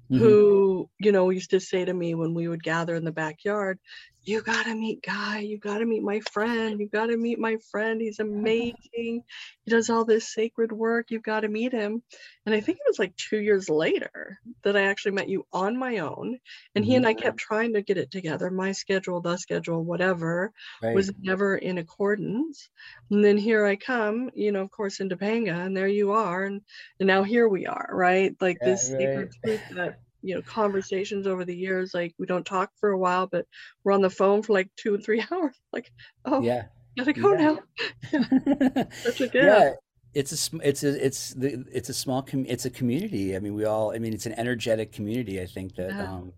hmm 0.09 0.17
who, 0.19 0.89
you 0.99 1.11
know, 1.11 1.29
used 1.29 1.51
to 1.51 1.59
say 1.59 1.85
to 1.85 1.93
me 1.93 2.15
when 2.15 2.33
we 2.33 2.47
would 2.47 2.63
gather 2.63 2.95
in 2.95 3.05
the 3.05 3.11
backyard, 3.11 3.79
you 4.27 4.41
got 4.41 4.65
to 4.65 4.75
meet 4.75 5.01
Guy, 5.03 5.39
you 5.39 5.57
got 5.57 5.79
to 5.79 5.85
meet 5.85 6.03
my 6.03 6.19
friend, 6.31 6.79
you 6.79 6.87
got 6.89 7.07
to 7.07 7.17
meet 7.17 7.39
my 7.39 7.57
friend. 7.71 8.01
He's 8.01 8.19
amazing. 8.19 8.73
He 8.93 9.71
does 9.71 9.89
all 9.89 10.05
this 10.05 10.33
sacred 10.33 10.71
work. 10.71 11.11
You've 11.11 11.23
got 11.23 11.41
to 11.41 11.47
meet 11.49 11.71
him. 11.73 12.03
And 12.45 12.55
I 12.55 12.61
think 12.61 12.77
it 12.79 12.89
was 12.89 12.99
like 12.99 13.15
two 13.15 13.39
years 13.39 13.69
later 13.69 14.39
that 14.63 14.75
I 14.77 14.83
actually 14.83 15.13
met 15.13 15.29
you 15.29 15.45
on 15.53 15.77
my 15.77 15.99
own. 15.99 16.39
And 16.75 16.85
he 16.85 16.95
hmm 16.95 16.97
and 16.97 17.07
I 17.07 17.13
kept 17.13 17.37
trying 17.37 17.73
to 17.73 17.81
get 17.81 17.97
it 17.97 18.11
together. 18.11 18.49
My 18.51 18.73
schedule, 18.73 19.21
the 19.21 19.37
schedule, 19.37 19.83
whatever, 19.83 20.51
right, 20.81 20.91
was 20.93 21.11
never 21.21 21.55
in 21.57 21.77
accordance. 21.77 22.69
And 23.11 23.23
then 23.23 23.37
here 23.37 23.65
I 23.65 23.75
come, 23.75 24.29
you 24.35 24.51
know, 24.51 24.61
of 24.63 24.71
course, 24.71 24.99
in 24.99 25.09
Topanga, 25.09 25.65
and 25.65 25.75
there 25.75 25.87
you 25.87 26.11
are. 26.11 26.43
And, 26.45 26.61
and 26.99 27.07
now 27.07 27.23
here 27.23 27.47
we 27.47 27.65
are, 27.67 27.89
right? 27.91 28.35
Like 28.41 28.61
yeah, 28.61 28.63
this 28.63 28.93
sacred 28.97 29.29
right, 29.31 29.43
truth 29.43 29.61
that, 29.69 29.95
you 30.21 30.35
know, 30.35 30.41
conversations 30.41 31.27
over 31.27 31.45
the 31.45 31.55
years, 31.55 31.93
like 31.93 32.13
we 32.17 32.25
don't 32.25 32.45
talk 32.45 32.71
for 32.79 32.89
a 32.91 32.97
while, 32.97 33.27
but 33.27 33.45
we're 33.83 33.93
on 33.93 34.01
the 34.01 34.09
phone 34.09 34.41
for 34.41 34.53
like 34.53 34.69
two 34.75 34.93
and 34.95 35.03
three 35.03 35.23
hours. 35.31 35.55
Like, 35.71 35.91
oh, 36.25 36.41
yeah, 36.41 36.65
gotta 36.97 37.13
go 37.13 37.33
yeah. 37.33 37.37
now. 37.37 37.59
Yeah, 38.11 38.83
such 39.03 39.21
a 39.21 39.27
gift. 39.27 39.35
Yeah, 39.35 39.71
it's 40.13 40.51
a 40.53 40.57
it's 40.67 40.83
a 40.83 41.05
it's 41.05 41.33
the 41.33 41.63
it's 41.71 41.89
a 41.89 41.93
small 41.93 42.21
com- 42.23 42.45
it's 42.47 42.65
a 42.65 42.69
community. 42.69 43.35
I 43.35 43.39
mean, 43.39 43.53
we 43.53 43.65
all 43.65 43.93
I 43.93 43.99
mean, 43.99 44.13
it's 44.13 44.25
an 44.25 44.33
energetic 44.33 44.91
community. 44.91 45.41
I 45.41 45.45
think 45.45 45.75
that 45.75 45.91
Yeah. 45.91 46.11
um, 46.13 46.33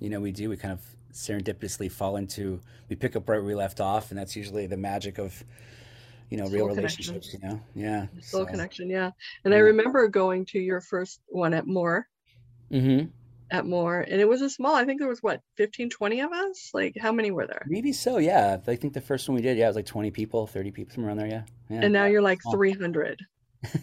you 0.00 0.08
know, 0.08 0.20
we 0.20 0.32
do 0.32 0.48
we 0.48 0.56
kind 0.56 0.72
of 0.72 0.80
serendipitously 1.12 1.90
fall 1.90 2.16
into 2.16 2.60
we 2.88 2.96
pick 2.96 3.16
up 3.16 3.28
right 3.28 3.36
where 3.36 3.44
we 3.44 3.54
left 3.54 3.80
off, 3.80 4.10
and 4.10 4.18
that's 4.18 4.34
usually 4.36 4.66
the 4.66 4.76
magic 4.76 5.18
of 5.18 5.44
you 6.30 6.38
know 6.38 6.44
real 6.44 6.66
Soul 6.66 6.74
connection. 6.76 7.04
relationships. 7.14 7.34
You 7.34 7.48
know, 7.48 7.60
yeah. 7.74 8.06
Soul 8.20 8.44
So 8.44 8.46
connection, 8.46 8.88
yeah. 8.88 9.10
And 9.44 9.52
I 9.52 9.58
remember 9.58 10.08
going 10.08 10.46
to 10.46 10.58
your 10.58 10.80
first 10.80 11.20
one 11.26 11.52
at 11.52 11.66
Moore, 11.66 12.08
hmm 12.70 13.10
at 13.50 13.64
more. 13.66 14.00
and 14.00 14.20
it 14.20 14.28
was 14.28 14.42
a 14.42 14.50
small, 14.50 14.74
I 14.74 14.84
think 14.84 14.98
there 15.00 15.08
was 15.08 15.22
what, 15.22 15.40
15, 15.56 15.90
20 15.90 16.20
of 16.20 16.32
us? 16.32 16.70
Like, 16.74 16.96
how 17.00 17.12
many 17.12 17.30
were 17.30 17.46
there? 17.46 17.66
Maybe 17.66 17.92
so. 17.92 18.18
Yeah, 18.18 18.58
I 18.66 18.76
think 18.76 18.94
the 18.94 19.00
first 19.00 19.28
one 19.28 19.36
we 19.36 19.42
did, 19.42 19.56
yeah, 19.58 19.64
it 19.66 19.68
was 19.68 19.76
like 19.76 19.86
twenty 19.86 20.10
people, 20.10 20.46
thirty 20.46 20.70
people, 20.70 20.92
somewhere 20.94 21.08
around 21.10 21.18
there. 21.18 21.26
Yeah, 21.28 21.42
yeah. 21.68 21.82
And 21.82 21.92
now 21.92 22.06
you're 22.06 22.22
like 22.22 22.42
Small. 22.42 22.62
300. 22.80 23.20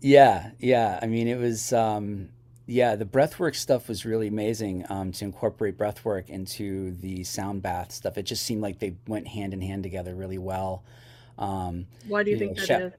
Yeah, 0.00 0.50
yeah. 0.58 0.98
I 1.00 1.06
mean, 1.06 1.28
it 1.28 1.38
was, 1.38 1.72
um, 1.72 2.28
yeah, 2.66 2.96
the 2.96 3.06
breathwork 3.06 3.54
stuff 3.54 3.88
was 3.88 4.04
really 4.04 4.28
amazing 4.28 4.84
um, 4.90 5.12
to 5.12 5.24
incorporate 5.24 5.78
breathwork 5.78 6.28
into 6.28 6.92
the 6.92 7.24
sound 7.24 7.62
bath 7.62 7.92
stuff. 7.92 8.18
It 8.18 8.24
just 8.24 8.44
seemed 8.44 8.62
like 8.62 8.78
they 8.80 8.96
went 9.06 9.28
hand 9.28 9.54
in 9.54 9.62
hand 9.62 9.82
together 9.82 10.14
really 10.14 10.38
well. 10.38 10.84
Um, 11.38 11.86
Why 12.02 12.22
do 12.22 12.30
you 12.30 12.36
you 12.36 12.40
know, 12.40 12.54
think 12.54 12.56
that 12.56 12.70
Sha 12.70 12.80
is? 12.80 12.92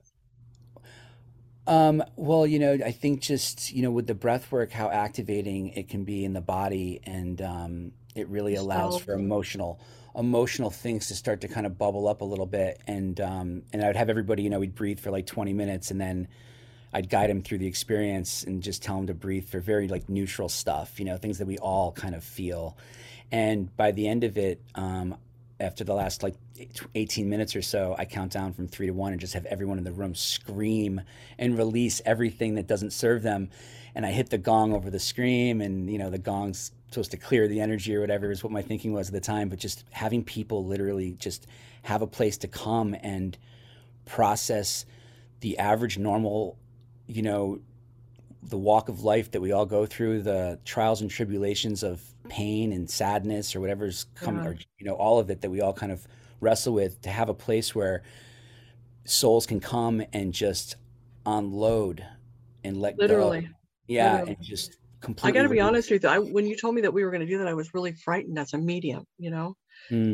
Um, 1.68 2.04
well, 2.16 2.46
you 2.46 2.60
know, 2.60 2.74
I 2.74 2.92
think 2.92 3.22
just, 3.22 3.72
you 3.72 3.82
know, 3.82 3.92
with 3.92 4.08
the 4.08 4.14
breath 4.14 4.52
work, 4.52 4.72
how 4.72 4.90
activating 4.90 5.70
it 5.70 5.90
can 5.90 6.04
be 6.04 6.24
in 6.24 6.34
the 6.34 6.42
body 6.42 7.02
and 7.04 7.42
um, 7.42 7.92
it 8.14 8.28
really 8.30 8.56
allows 8.56 9.00
for 9.00 9.14
emotional 9.14 9.80
emotional 10.18 10.70
things 10.70 11.10
to 11.10 11.14
start 11.14 11.42
to 11.42 11.48
kind 11.50 11.66
of 11.66 11.78
bubble 11.78 12.08
up 12.08 12.22
a 12.22 12.24
little 12.26 12.46
bit 12.46 12.82
and 12.88 13.20
um, 13.20 13.64
and 13.74 13.84
I 13.84 13.88
would 13.88 13.98
have 13.98 14.10
everybody, 14.10 14.44
you 14.44 14.50
know, 14.50 14.60
we'd 14.60 14.76
breathe 14.76 15.00
for 15.00 15.12
like 15.12 15.26
20 15.26 15.52
minutes 15.52 15.92
and 15.92 16.00
then 16.00 16.28
I'd 16.94 17.10
guide 17.10 17.30
them 17.30 17.42
through 17.42 17.58
the 17.58 17.68
experience 17.68 18.44
and 18.44 18.64
just 18.64 18.82
tell 18.82 18.96
them 18.96 19.08
to 19.08 19.14
breathe 19.14 19.50
for 19.50 19.60
very 19.60 19.90
like 19.90 20.08
neutral 20.08 20.48
stuff, 20.48 20.98
you 21.00 21.06
know, 21.06 21.18
things 21.18 21.40
that 21.40 21.48
we 21.48 21.58
all 21.58 21.92
kind 21.92 22.16
of 22.16 22.24
feel. 22.24 22.78
And 23.32 23.76
by 23.76 23.92
the 23.92 24.08
end 24.08 24.24
of 24.24 24.38
it, 24.38 24.62
um, 24.76 25.18
after 25.60 25.84
the 25.84 25.94
last 25.94 26.22
like 26.22 26.36
18 26.96 27.30
minutes 27.30 27.56
or 27.56 27.62
so, 27.62 27.96
I 27.98 28.06
count 28.06 28.32
down 28.32 28.54
from 28.54 28.68
three 28.68 28.88
to 28.88 28.94
one 28.94 29.14
and 29.14 29.22
just 29.22 29.34
have 29.34 29.46
everyone 29.46 29.78
in 29.78 29.84
the 29.84 29.92
room 29.92 30.14
scream 30.14 31.02
and 31.38 31.58
release 31.58 32.02
everything 32.06 32.56
that 32.56 32.68
doesn't 32.68 32.92
serve 32.92 33.24
them. 33.24 33.50
And 33.94 34.06
I 34.06 34.12
hit 34.12 34.30
the 34.30 34.38
gong 34.38 34.74
over 34.74 34.90
the 34.90 35.00
scream, 35.00 35.62
and 35.62 35.90
you 35.90 35.98
know, 35.98 36.10
the 36.10 36.18
gong's 36.18 36.74
supposed 36.90 37.12
to 37.12 37.18
clear 37.18 37.48
the 37.48 37.62
energy 37.62 37.96
or 37.96 38.02
whatever 38.02 38.32
is 38.32 38.44
what 38.44 38.52
my 38.52 38.62
thinking 38.62 38.92
was 38.92 39.08
at 39.08 39.14
the 39.14 39.22
time. 39.22 39.48
But 39.48 39.60
just 39.60 39.86
having 39.92 40.24
people 40.24 40.66
literally 40.66 41.12
just 41.14 41.48
have 41.84 42.02
a 42.02 42.08
place 42.08 42.38
to 42.40 42.48
come 42.50 42.96
and 43.02 43.38
process 44.06 44.86
the 45.40 45.58
average 45.58 45.98
normal, 45.98 46.58
you 47.08 47.22
know, 47.22 47.60
the 48.44 48.58
walk 48.58 48.90
of 48.90 49.04
life 49.04 49.32
that 49.32 49.42
we 49.42 49.52
all 49.52 49.66
go 49.66 49.86
through, 49.86 50.22
the 50.22 50.60
trials 50.66 51.02
and 51.02 51.10
tribulations 51.10 51.82
of 51.84 52.02
pain 52.26 52.72
and 52.74 52.90
sadness 52.90 53.56
or 53.56 53.62
whatever's 53.62 54.06
come 54.16 54.40
Yeah, 54.40 54.46
or 54.46 54.58
you 54.78 54.86
know, 54.86 54.96
all 54.96 55.20
of 55.20 55.30
it 55.30 55.42
that 55.42 55.50
we 55.50 55.62
all 55.62 55.74
kind 55.74 55.92
of 55.92 56.08
wrestle 56.42 56.74
with, 56.74 57.02
to 57.02 57.10
have 57.10 57.30
a 57.30 57.34
place 57.34 57.74
where 57.76 58.04
souls 59.06 59.46
can 59.46 59.60
come 59.60 60.04
and 60.14 60.34
just 60.34 60.76
unload 61.26 62.06
and 62.64 62.78
let 62.78 63.04
go. 63.04 63.36
literally, 63.38 63.48
Yeah, 63.88 64.22
literally. 64.22 64.28
and 64.28 64.38
just 64.42 64.78
completely 65.02 65.24
I 65.24 65.32
got 65.32 65.44
to 65.44 65.50
be 65.50 65.62
honest 65.62 65.92
with 65.92 66.04
you. 66.04 66.10
I, 66.10 66.20
when 66.20 66.48
you 66.48 66.58
told 66.58 66.76
me 66.76 66.82
that 66.84 66.94
we 66.94 67.04
were 67.04 67.12
going 67.12 67.22
to 67.22 67.28
do 67.28 67.40
that, 67.40 67.48
I 67.48 67.56
was 67.56 67.74
really 67.74 67.94
frightened 67.94 68.40
as 68.40 68.54
a 68.54 68.58
medium, 68.60 69.06
you 69.18 69.32
know? 69.32 69.56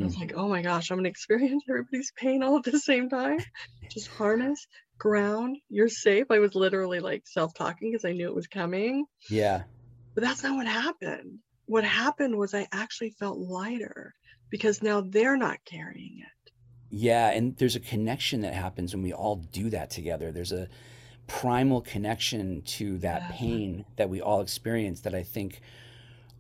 I 0.02 0.06
was 0.06 0.16
Mm, 0.16 0.20
like, 0.20 0.34
oh 0.36 0.50
my 0.50 0.62
gosh, 0.64 0.92
I'm 0.92 0.98
going 0.98 1.06
to 1.06 1.12
experience 1.12 1.64
everybody's 1.70 2.14
pain 2.18 2.44
all 2.44 2.58
at 2.60 2.66
the 2.66 2.80
same 2.80 3.10
time. 3.10 3.46
Just 3.92 4.10
harness, 4.10 4.68
ground, 5.00 5.58
you're 5.70 5.90
safe. 5.90 6.28
I 6.32 6.40
was 6.40 6.56
literally 6.56 7.00
like 7.02 7.24
self 7.28 7.54
talking 7.56 7.92
because 7.92 8.06
I 8.06 8.14
knew 8.14 8.28
it 8.30 8.36
was 8.36 8.48
coming. 8.48 9.06
yeah, 9.30 9.64
But 10.16 10.24
that's 10.24 10.42
not 10.44 10.56
what 10.56 10.68
happened. 10.68 11.40
What 11.72 11.84
happened 11.86 12.38
was 12.38 12.54
I 12.54 12.68
actually 12.72 13.12
felt 13.12 13.40
lighter 13.40 14.14
because 14.50 14.82
now 14.84 15.02
they're 15.02 15.38
not 15.38 15.64
carrying 15.66 16.20
it. 16.20 16.52
yeah, 16.90 17.30
and 17.30 17.56
there's 17.58 17.76
a 17.76 17.80
connection 17.80 18.42
that 18.42 18.54
happens 18.54 18.94
when 18.94 19.04
we 19.04 19.14
all 19.14 19.38
do 19.38 19.70
that 19.70 19.90
together. 19.90 20.32
There's 20.32 20.52
a 20.52 20.68
primal 21.28 21.82
connection 21.82 22.62
to 22.64 22.98
that 23.00 23.24
Yeah, 23.24 23.32
pain 23.32 23.86
that 23.96 24.10
we 24.10 24.22
all 24.22 24.42
experience 24.42 25.02
that 25.02 25.16
I 25.16 25.24
think 25.24 25.62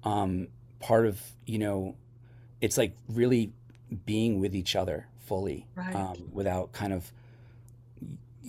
um, 0.03 0.47
part 0.79 1.05
of, 1.05 1.21
you 1.45 1.59
know, 1.59 1.95
it's 2.61 2.77
like 2.77 2.95
really 3.07 3.53
being 4.05 4.39
with 4.39 4.55
each 4.55 4.75
other 4.75 5.07
fully 5.19 5.67
right. 5.75 5.95
um, 5.95 6.29
without 6.31 6.73
kind 6.73 6.93
of 6.93 7.11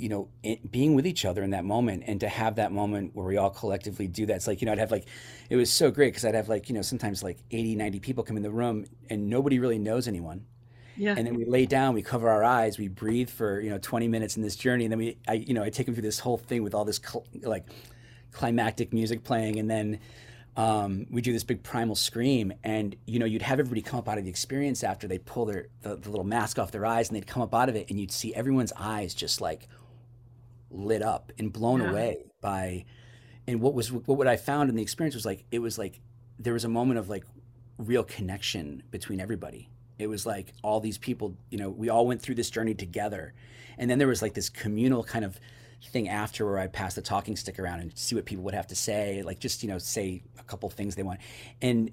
you 0.03 0.09
know 0.09 0.29
it, 0.43 0.71
being 0.71 0.95
with 0.95 1.07
each 1.07 1.25
other 1.25 1.43
in 1.43 1.51
that 1.51 1.65
moment 1.65 2.03
and 2.07 2.21
to 2.21 2.29
have 2.29 2.57
that 2.57 2.73
moment 2.73 3.15
where 3.15 3.27
we 3.27 3.37
all 3.37 3.51
collectively 3.51 4.09
do 4.09 4.27
that. 4.27 4.37
It's 4.37 4.47
like 4.47 4.61
you 4.61 4.67
know 4.67 4.73
i'd 4.73 4.79
have 4.79 4.91
like 4.91 5.07
it 5.49 5.57
was 5.57 5.71
so 5.71 5.91
great 5.91 6.09
because 6.09 6.25
i'd 6.25 6.35
have 6.35 6.49
like 6.49 6.69
you 6.69 6.75
know 6.75 6.83
sometimes 6.83 7.23
like 7.23 7.39
80 7.51 7.77
90 7.77 8.01
people 8.01 8.25
come 8.25 8.37
in 8.37 8.43
the 8.43 8.51
room 8.51 8.85
and 9.09 9.29
nobody 9.29 9.59
really 9.59 9.79
knows 9.79 10.09
anyone. 10.09 10.45
Yeah, 10.97 11.15
and 11.17 11.27
then 11.27 11.35
we 11.37 11.47
lay 11.47 11.65
down 11.65 11.95
we 11.95 12.03
cover 12.03 12.29
our 12.29 12.45
eyes 12.45 12.77
we 12.77 12.89
breathe 12.89 13.31
for 13.31 13.61
you 13.61 13.71
know 13.71 13.79
20 13.79 14.09
minutes 14.09 14.37
in 14.37 14.43
this 14.43 14.57
journey. 14.57 14.85
And 14.85 14.93
then 14.93 14.99
we 14.99 15.17
i 15.29 15.35
you 15.35 15.55
know 15.55 15.63
i 15.63 15.71
take 15.71 15.87
them 15.87 15.95
through 15.95 16.03
this 16.03 16.19
whole 16.19 16.37
thing 16.37 16.63
with 16.63 16.75
all 16.75 16.85
this 16.85 17.01
cl- 17.03 17.27
like 17.43 17.65
climactic 18.33 18.93
music 18.93 19.23
playing. 19.23 19.59
And 19.59 19.71
then 19.71 20.01
um, 20.57 21.07
we 21.11 21.23
do 21.23 21.33
this 21.33 21.45
big 21.45 21.63
primal 21.63 21.95
scream. 21.95 22.53
And 22.65 22.97
you 23.07 23.19
know 23.19 23.27
you'd 23.27 23.43
have 23.43 23.61
everybody 23.61 23.83
come 23.83 23.99
up 23.99 24.09
out 24.09 24.19
of 24.19 24.25
the 24.25 24.31
experience 24.31 24.83
after 24.83 25.07
they 25.07 25.19
pull 25.19 25.47
their 25.47 25.69
the, 25.83 25.97
the 25.97 26.11
little 26.11 26.25
mask 26.25 26.59
off 26.59 26.73
their 26.73 26.85
eyes 26.85 27.09
and 27.09 27.17
they'd 27.17 27.27
come 27.27 27.43
up 27.43 27.55
out 27.55 27.69
of 27.69 27.77
it. 27.77 27.89
And 27.89 28.01
you'd 28.01 28.13
see 28.13 28.35
everyone's 28.35 28.73
eyes 28.77 29.15
just 29.15 29.41
like 29.41 29.69
lit 30.73 31.03
up 31.03 31.33
and 31.39 31.53
blown 31.53 31.81
yeah, 31.81 31.91
away 31.91 32.25
by 32.41 32.85
and 33.47 33.61
what 33.61 33.75
was 33.75 33.93
what 33.93 34.07
what 34.07 34.27
I 34.27 34.37
found 34.37 34.71
in 34.71 34.77
the 34.77 34.83
experience 34.83 35.15
was 35.15 35.27
like 35.27 35.45
it 35.51 35.59
was 35.59 35.79
like 35.79 36.01
there 36.39 36.53
was 36.53 36.65
a 36.65 36.69
moment 36.69 36.99
of 36.99 37.09
like 37.09 37.25
real 37.79 38.05
connection 38.05 38.83
between 38.91 39.21
everybody. 39.21 39.69
It 39.99 40.07
was 40.07 40.27
like 40.27 40.53
all 40.63 40.81
these 40.81 40.99
people, 40.99 41.37
you 41.51 41.59
know, 41.59 41.71
we 41.71 41.89
all 41.89 42.07
went 42.07 42.23
through 42.23 42.35
this 42.37 42.51
journey 42.51 42.75
together. 42.75 43.35
And 43.79 43.91
then 43.91 43.99
there 43.99 44.09
was 44.09 44.23
like 44.23 44.35
this 44.35 44.49
communal 44.49 45.05
kind 45.05 45.25
of 45.25 45.39
thing 45.91 46.09
after 46.09 46.47
where 46.47 46.59
I'd 46.59 46.73
pass 46.73 46.95
the 46.95 47.03
talking 47.03 47.37
stick 47.37 47.59
around 47.59 47.81
and 47.81 47.97
see 47.97 48.15
what 48.15 48.25
people 48.25 48.45
would 48.45 48.55
have 48.55 48.69
to 48.69 48.77
say, 48.77 49.23
like 49.23 49.39
just, 49.39 49.63
you 49.63 49.69
know, 49.69 49.79
say 49.79 50.23
a 50.39 50.43
couple 50.43 50.69
things 50.71 50.95
they 50.95 51.03
want. 51.03 51.21
And 51.61 51.91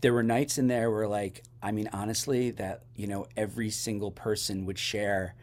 there 0.00 0.12
were 0.12 0.22
nights 0.22 0.58
in 0.58 0.66
there 0.66 0.90
where 0.90 1.08
like, 1.08 1.42
I 1.62 1.72
mean, 1.72 1.88
honestly, 1.92 2.50
that, 2.52 2.84
you 2.94 3.06
know, 3.06 3.26
every 3.36 3.70
single 3.70 4.10
person 4.10 4.64
would 4.66 4.78
share 4.78 5.34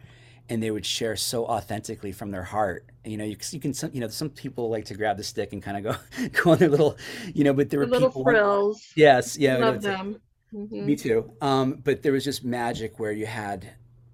and 0.49 0.61
they 0.61 0.69
would 0.71 0.85
share 0.85 1.15
so 1.15 1.45
authentically 1.45 2.11
from 2.11 2.31
their 2.31 2.43
heart. 2.43 2.85
You 3.03 3.17
know, 3.17 3.23
you, 3.23 3.35
you 3.51 3.59
can, 3.59 3.73
some, 3.73 3.89
you 3.93 3.99
know, 4.01 4.07
some 4.09 4.29
people 4.29 4.69
like 4.69 4.85
to 4.85 4.93
grab 4.95 5.17
the 5.17 5.23
stick 5.23 5.53
and 5.53 5.61
kind 5.63 5.85
of 5.87 5.95
go, 5.95 6.27
go 6.43 6.51
on 6.51 6.57
their 6.59 6.69
little, 6.69 6.97
you 7.33 7.43
know, 7.43 7.53
but 7.53 7.69
there 7.69 7.79
The 7.81 7.85
were 7.87 7.91
little 7.91 8.09
people. 8.09 8.23
frills. 8.23 8.87
Yes, 8.95 9.37
yeah, 9.37 9.57
Love 9.57 9.75
it's 9.77 9.85
like- 9.85 9.97
them. 9.97 10.21
Mhm. 10.53 10.85
me 10.85 10.95
too. 10.95 11.31
Um, 11.41 11.81
but 11.83 12.01
there 12.03 12.11
was 12.13 12.23
just 12.23 12.43
magic 12.45 12.97
where 12.99 13.11
you 13.11 13.25
had, 13.25 13.73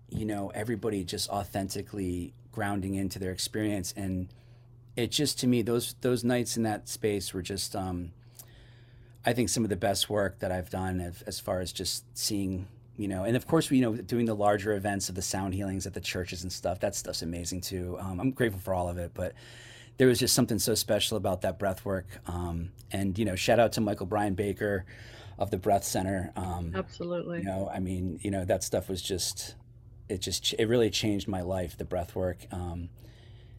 you 0.09 0.25
know, 0.25 0.49
everybody 0.55 1.03
just 1.03 1.29
authentically 1.29 2.33
grounding 2.51 2.95
into 2.95 3.19
their 3.19 3.31
experience, 3.31 3.93
and 3.95 4.29
it 4.95 5.11
just 5.11 5.39
to 5.41 5.47
me 5.47 5.61
those 5.61 5.93
those 6.01 6.23
nights 6.23 6.57
in 6.57 6.63
that 6.63 6.87
space 6.89 7.33
were 7.33 7.41
just, 7.43 7.75
um, 7.75 8.11
I 9.25 9.33
think, 9.33 9.49
some 9.49 9.63
of 9.63 9.69
the 9.69 9.75
best 9.75 10.09
work 10.09 10.39
that 10.39 10.51
I've 10.51 10.69
done 10.71 10.99
as, 10.99 11.21
as 11.23 11.39
far 11.39 11.59
as 11.59 11.71
just 11.71 12.05
seeing, 12.17 12.67
you 12.97 13.07
know, 13.07 13.23
and 13.23 13.35
of 13.35 13.47
course, 13.47 13.71
you 13.71 13.81
know, 13.81 13.95
doing 13.95 14.25
the 14.25 14.35
larger 14.35 14.73
events 14.73 15.09
of 15.09 15.15
the 15.15 15.21
sound 15.21 15.53
healings 15.53 15.87
at 15.87 15.93
the 15.93 16.01
churches 16.01 16.43
and 16.43 16.51
stuff. 16.51 16.79
That 16.79 16.95
stuff's 16.95 17.21
amazing 17.21 17.61
too. 17.61 17.97
Um, 17.99 18.19
I'm 18.19 18.31
grateful 18.31 18.59
for 18.59 18.73
all 18.73 18.89
of 18.89 18.97
it, 18.97 19.11
but 19.13 19.33
there 19.97 20.07
was 20.07 20.19
just 20.19 20.35
something 20.35 20.59
so 20.59 20.75
special 20.75 21.17
about 21.17 21.41
that 21.41 21.57
breath 21.57 21.85
work. 21.85 22.07
Um, 22.27 22.71
and 22.91 23.17
you 23.17 23.25
know, 23.25 23.35
shout 23.35 23.59
out 23.59 23.71
to 23.73 23.81
Michael 23.81 24.05
Brian 24.05 24.33
Baker 24.33 24.85
of 25.37 25.51
the 25.51 25.57
Breath 25.57 25.83
Center. 25.83 26.31
Um, 26.35 26.73
Absolutely. 26.75 27.39
you 27.39 27.45
know, 27.45 27.69
I 27.73 27.79
mean, 27.79 28.19
you 28.21 28.29
know, 28.29 28.45
that 28.45 28.63
stuff 28.63 28.89
was 28.89 29.01
just, 29.01 29.55
it 30.09 30.19
just, 30.21 30.53
it 30.59 30.65
really 30.67 30.89
changed 30.89 31.27
my 31.27 31.41
life, 31.41 31.77
the 31.77 31.85
breath 31.85 32.15
work. 32.15 32.45
Um, 32.51 32.89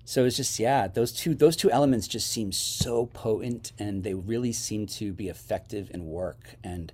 so 0.05 0.25
it's 0.25 0.37
just, 0.37 0.59
yeah, 0.59 0.89
those 0.89 1.13
two, 1.13 1.35
those 1.35 1.57
two 1.57 1.71
elements 1.71 2.07
just 2.07 2.31
seem 2.31 2.53
so 2.53 3.07
potent 3.07 3.73
and 3.79 4.05
they 4.05 4.15
really 4.15 4.53
seem 4.53 4.87
to 4.87 5.13
be 5.13 5.29
effective 5.29 5.91
in 5.93 6.07
work. 6.07 6.57
And, 6.63 6.93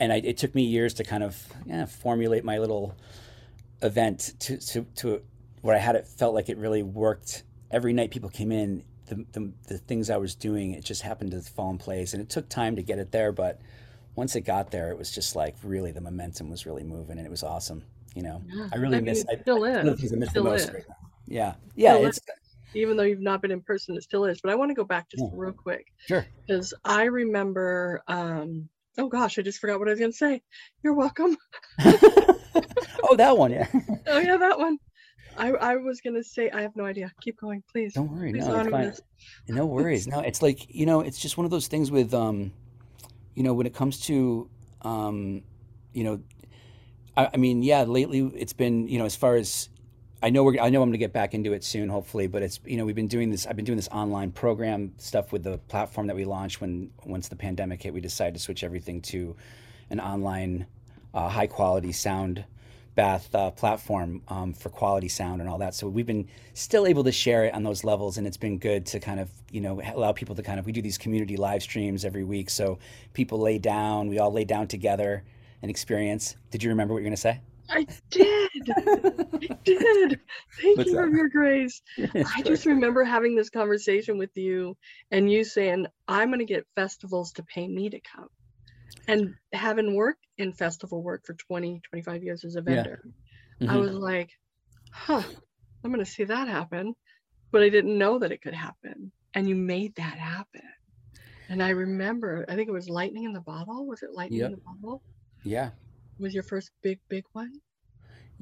and 0.00 0.12
I, 0.12 0.16
it 0.16 0.38
took 0.38 0.54
me 0.54 0.62
years 0.64 0.94
to 0.94 1.04
kind 1.04 1.22
of 1.22 1.40
yeah, 1.66 1.86
formulate 1.86 2.44
my 2.44 2.58
little 2.58 2.96
event 3.82 4.32
to, 4.40 4.56
to, 4.58 4.86
to 4.96 5.22
where 5.62 5.76
I 5.76 5.78
had 5.78 5.94
it 5.94 6.06
felt 6.06 6.34
like 6.34 6.48
it 6.48 6.56
really 6.56 6.82
worked. 6.82 7.44
Every 7.70 7.92
night 7.92 8.10
people 8.10 8.30
came 8.30 8.50
in, 8.50 8.82
the, 9.06 9.24
the, 9.32 9.52
the 9.68 9.78
things 9.78 10.10
I 10.10 10.16
was 10.16 10.34
doing, 10.34 10.72
it 10.72 10.84
just 10.84 11.02
happened 11.02 11.30
to 11.32 11.40
fall 11.42 11.70
in 11.70 11.78
place. 11.78 12.14
And 12.14 12.22
it 12.22 12.28
took 12.28 12.48
time 12.48 12.76
to 12.76 12.82
get 12.82 12.98
it 12.98 13.12
there, 13.12 13.30
but 13.30 13.60
once 14.16 14.34
it 14.36 14.40
got 14.42 14.70
there, 14.70 14.90
it 14.90 14.98
was 14.98 15.10
just 15.12 15.36
like 15.36 15.54
really 15.62 15.92
the 15.92 16.00
momentum 16.00 16.50
was 16.50 16.66
really 16.66 16.82
moving 16.82 17.18
and 17.18 17.26
it 17.26 17.30
was 17.30 17.42
awesome. 17.42 17.84
You 18.14 18.22
know, 18.22 18.42
Yeah. 18.48 18.68
I 18.72 18.76
really 18.76 18.96
I 18.96 19.00
mean, 19.00 19.04
miss. 19.06 19.20
it 19.22 19.28
I, 19.38 19.40
still 19.42 19.60
the 19.60 19.92
is. 19.92 20.12
I 20.12 20.16
miss 20.16 20.32
the 20.32 20.40
Still 20.40 20.44
most 20.44 20.68
is. 20.68 20.74
right. 20.74 20.84
Yeah, 21.26 21.54
yeah, 21.76 21.94
Still 21.94 22.06
it's 22.06 22.20
Even 22.74 22.96
though 22.96 23.04
you've 23.04 23.20
not 23.20 23.40
been 23.40 23.52
in 23.52 23.60
person, 23.60 23.96
it 23.96 24.02
still 24.02 24.24
is. 24.24 24.40
But 24.40 24.50
I 24.50 24.56
want 24.56 24.70
to 24.70 24.74
go 24.74 24.82
back 24.84 25.10
just 25.10 25.22
Yeah. 25.22 25.30
real 25.32 25.52
quick 25.52 25.86
sure. 26.06 26.26
because 26.46 26.74
I 26.84 27.04
remember. 27.04 28.02
Um, 28.08 28.68
oh 29.00 29.08
gosh, 29.08 29.38
I 29.38 29.42
just 29.42 29.58
forgot 29.58 29.78
what 29.78 29.88
I 29.88 29.92
was 29.92 30.00
going 30.00 30.12
to 30.12 30.16
say. 30.16 30.42
You're 30.82 30.94
welcome. 30.94 31.36
oh, 31.84 33.16
that 33.16 33.36
one, 33.36 33.52
yeah. 33.52 33.66
Oh 34.06 34.18
yeah, 34.18 34.36
that 34.36 34.58
one. 34.58 34.78
I 35.36 35.52
I 35.52 35.76
was 35.76 36.00
going 36.00 36.14
to 36.14 36.22
say 36.22 36.50
I 36.50 36.60
have 36.60 36.76
no 36.76 36.84
idea. 36.84 37.10
Keep 37.22 37.40
going, 37.40 37.62
please. 37.72 37.94
Don't 37.94 38.12
worry, 38.12 38.32
Please 38.32 38.46
no, 38.46 38.60
it's 38.60 38.70
fine. 38.70 38.86
this. 38.86 39.00
No 39.48 39.66
worries. 39.66 40.06
No, 40.06 40.20
it's 40.20 40.42
like, 40.42 40.66
you 40.68 40.86
know, 40.86 41.00
it's 41.00 41.18
just 41.18 41.38
one 41.38 41.44
of 41.46 41.50
those 41.50 41.66
things 41.66 41.90
with, 41.90 42.12
um, 42.12 42.52
you 43.34 43.42
know, 43.42 43.54
when 43.54 43.66
it 43.66 43.74
comes 43.74 44.00
to, 44.02 44.50
um, 44.82 45.42
you 45.92 46.04
know, 46.04 46.20
I, 47.16 47.30
I 47.34 47.36
mean, 47.38 47.62
yeah, 47.62 47.84
lately 47.84 48.30
it's 48.36 48.52
been, 48.52 48.86
you 48.86 48.98
know, 48.98 49.06
as 49.06 49.16
far 49.16 49.36
as 49.36 49.69
I 50.22 50.30
know, 50.30 50.44
we're, 50.44 50.60
I 50.60 50.68
know 50.68 50.82
I'm 50.82 50.88
going 50.88 50.92
to 50.92 50.98
get 50.98 51.14
back 51.14 51.32
into 51.32 51.54
it 51.54 51.64
soon, 51.64 51.88
hopefully, 51.88 52.26
but 52.26 52.42
it's, 52.42 52.60
you 52.66 52.76
know, 52.76 52.84
we've 52.84 52.94
been 52.94 53.08
doing 53.08 53.30
this, 53.30 53.46
I've 53.46 53.56
been 53.56 53.64
doing 53.64 53.76
this 53.76 53.88
online 53.88 54.32
program 54.32 54.92
stuff 54.98 55.32
with 55.32 55.44
the 55.44 55.56
platform 55.58 56.08
that 56.08 56.16
we 56.16 56.26
launched 56.26 56.60
when, 56.60 56.90
once 57.06 57.28
the 57.28 57.36
pandemic 57.36 57.82
hit, 57.82 57.94
we 57.94 58.02
decided 58.02 58.34
to 58.34 58.40
switch 58.40 58.62
everything 58.62 59.00
to 59.02 59.34
an 59.88 59.98
online, 59.98 60.66
uh, 61.14 61.28
high 61.28 61.46
quality 61.46 61.92
sound 61.92 62.44
bath 62.94 63.34
uh, 63.34 63.50
platform 63.50 64.20
um, 64.28 64.52
for 64.52 64.68
quality 64.68 65.08
sound 65.08 65.40
and 65.40 65.48
all 65.48 65.58
that. 65.58 65.74
So 65.74 65.88
we've 65.88 66.06
been 66.06 66.28
still 66.54 66.86
able 66.86 67.04
to 67.04 67.12
share 67.12 67.44
it 67.44 67.54
on 67.54 67.62
those 67.62 67.84
levels, 67.84 68.18
and 68.18 68.26
it's 68.26 68.36
been 68.36 68.58
good 68.58 68.84
to 68.86 69.00
kind 69.00 69.20
of 69.20 69.30
you 69.50 69.60
know 69.60 69.80
allow 69.94 70.12
people 70.12 70.34
to 70.34 70.42
kind 70.42 70.58
of 70.58 70.66
we 70.66 70.72
do 70.72 70.82
these 70.82 70.98
community 70.98 71.36
live 71.36 71.62
streams 71.62 72.04
every 72.04 72.24
week, 72.24 72.50
so 72.50 72.78
people 73.14 73.38
lay 73.38 73.58
down, 73.58 74.08
we 74.08 74.18
all 74.18 74.32
lay 74.32 74.44
down 74.44 74.66
together 74.66 75.24
and 75.62 75.70
experience. 75.70 76.36
Did 76.50 76.62
you 76.62 76.70
remember 76.70 76.94
what 76.94 77.00
you're 77.00 77.08
gonna 77.08 77.16
say? 77.16 77.40
I 77.70 77.86
did. 78.10 78.50
I 78.68 79.58
did. 79.64 80.20
Thank 80.60 80.78
What's 80.78 80.90
you 80.90 80.96
for 80.96 81.08
your 81.08 81.28
grace. 81.28 81.82
I 82.14 82.42
just 82.42 82.66
remember 82.66 83.04
having 83.04 83.36
this 83.36 83.50
conversation 83.50 84.18
with 84.18 84.36
you 84.36 84.76
and 85.10 85.30
you 85.30 85.44
saying, 85.44 85.86
I'm 86.08 86.28
going 86.28 86.40
to 86.40 86.44
get 86.44 86.66
festivals 86.74 87.32
to 87.32 87.42
pay 87.42 87.66
me 87.66 87.90
to 87.90 88.00
come. 88.00 88.28
And 89.06 89.34
having 89.52 89.94
worked 89.94 90.26
in 90.36 90.52
festival 90.52 91.02
work 91.02 91.24
for 91.24 91.34
20, 91.34 91.80
25 91.88 92.24
years 92.24 92.44
as 92.44 92.56
a 92.56 92.58
Yeah. 92.58 92.74
vendor, 92.74 93.02
I 93.60 93.64
mm-hmm. 93.64 93.78
was 93.78 93.92
like, 93.92 94.30
huh, 94.92 95.22
I'm 95.84 95.92
going 95.92 96.04
to 96.04 96.10
see 96.10 96.24
that 96.24 96.48
happen. 96.48 96.94
But 97.52 97.62
I 97.62 97.68
didn't 97.68 97.98
know 97.98 98.18
that 98.18 98.32
it 98.32 98.42
could 98.42 98.54
happen. 98.54 99.12
And 99.34 99.48
you 99.48 99.54
made 99.54 99.94
that 99.96 100.18
happen. 100.18 100.62
And 101.48 101.62
I 101.62 101.70
remember, 101.70 102.44
I 102.48 102.54
think 102.54 102.68
it 102.68 102.72
was 102.72 102.88
Lightning 102.88 103.24
in 103.24 103.32
the 103.32 103.40
Bottle. 103.40 103.86
Was 103.86 104.02
it 104.02 104.10
Lightning 104.12 104.40
in 104.40 104.52
the 104.52 104.58
Bottle? 104.58 105.02
yeah. 105.42 105.70
Was 106.20 106.34
your 106.34 106.42
first 106.42 106.70
big, 106.82 106.98
big 107.08 107.24
one? 107.32 107.60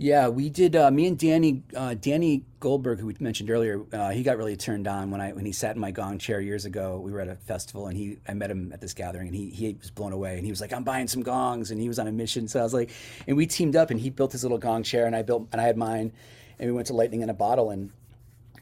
Yeah, 0.01 0.29
we 0.29 0.49
did. 0.49 0.77
Uh, 0.77 0.91
me 0.93 1.07
and 1.07 1.19
Danny, 1.19 1.65
uh, 1.77 1.95
Danny 1.95 2.45
Goldberg, 2.61 3.01
who 3.01 3.07
we 3.07 3.17
mentioned 3.19 3.51
earlier, 3.51 3.85
uh, 3.93 4.11
he 4.11 4.23
got 4.23 4.37
really 4.37 4.57
turned 4.57 4.87
on 4.87 5.11
when 5.11 5.21
I 5.21 5.33
when 5.33 5.45
he 5.45 5.51
sat 5.51 5.75
in 5.75 5.81
my 5.81 5.91
gong 5.91 6.19
chair 6.19 6.41
years 6.41 6.65
ago. 6.65 7.01
We 7.01 7.11
were 7.11 7.21
at 7.21 7.27
a 7.29 7.35
festival, 7.35 7.89
and 7.89 7.97
he 7.97 8.19
I 8.29 8.35
met 8.35 8.49
him 8.49 8.73
at 8.73 8.81
this 8.81 8.95
gathering, 8.95 9.27
and 9.27 9.37
he 9.37 9.51
he 9.51 9.77
was 9.81 9.91
blown 9.91 10.13
away, 10.13 10.37
and 10.37 10.45
he 10.45 10.53
was 10.53 10.61
like, 10.61 10.73
"I'm 10.73 10.85
buying 10.85 11.09
some 11.09 11.23
gongs," 11.23 11.73
and 11.73 11.81
he 11.81 11.89
was 11.89 11.99
on 11.99 12.07
a 12.07 12.13
mission. 12.13 12.47
So 12.47 12.61
I 12.61 12.63
was 12.63 12.75
like, 12.75 12.91
and 13.27 13.37
we 13.37 13.49
teamed 13.49 13.75
up, 13.75 13.91
and 13.91 13.99
he 13.99 14.11
built 14.11 14.31
his 14.31 14.45
little 14.45 14.59
gong 14.59 14.85
chair, 14.85 15.05
and 15.07 15.17
I 15.17 15.23
built 15.23 15.49
and 15.51 15.61
I 15.61 15.65
had 15.65 15.77
mine, 15.77 16.13
and 16.61 16.69
we 16.69 16.73
went 16.73 16.87
to 16.89 16.95
Lightning 16.95 17.23
in 17.23 17.31
a 17.31 17.35
Bottle, 17.35 17.71
and 17.71 17.91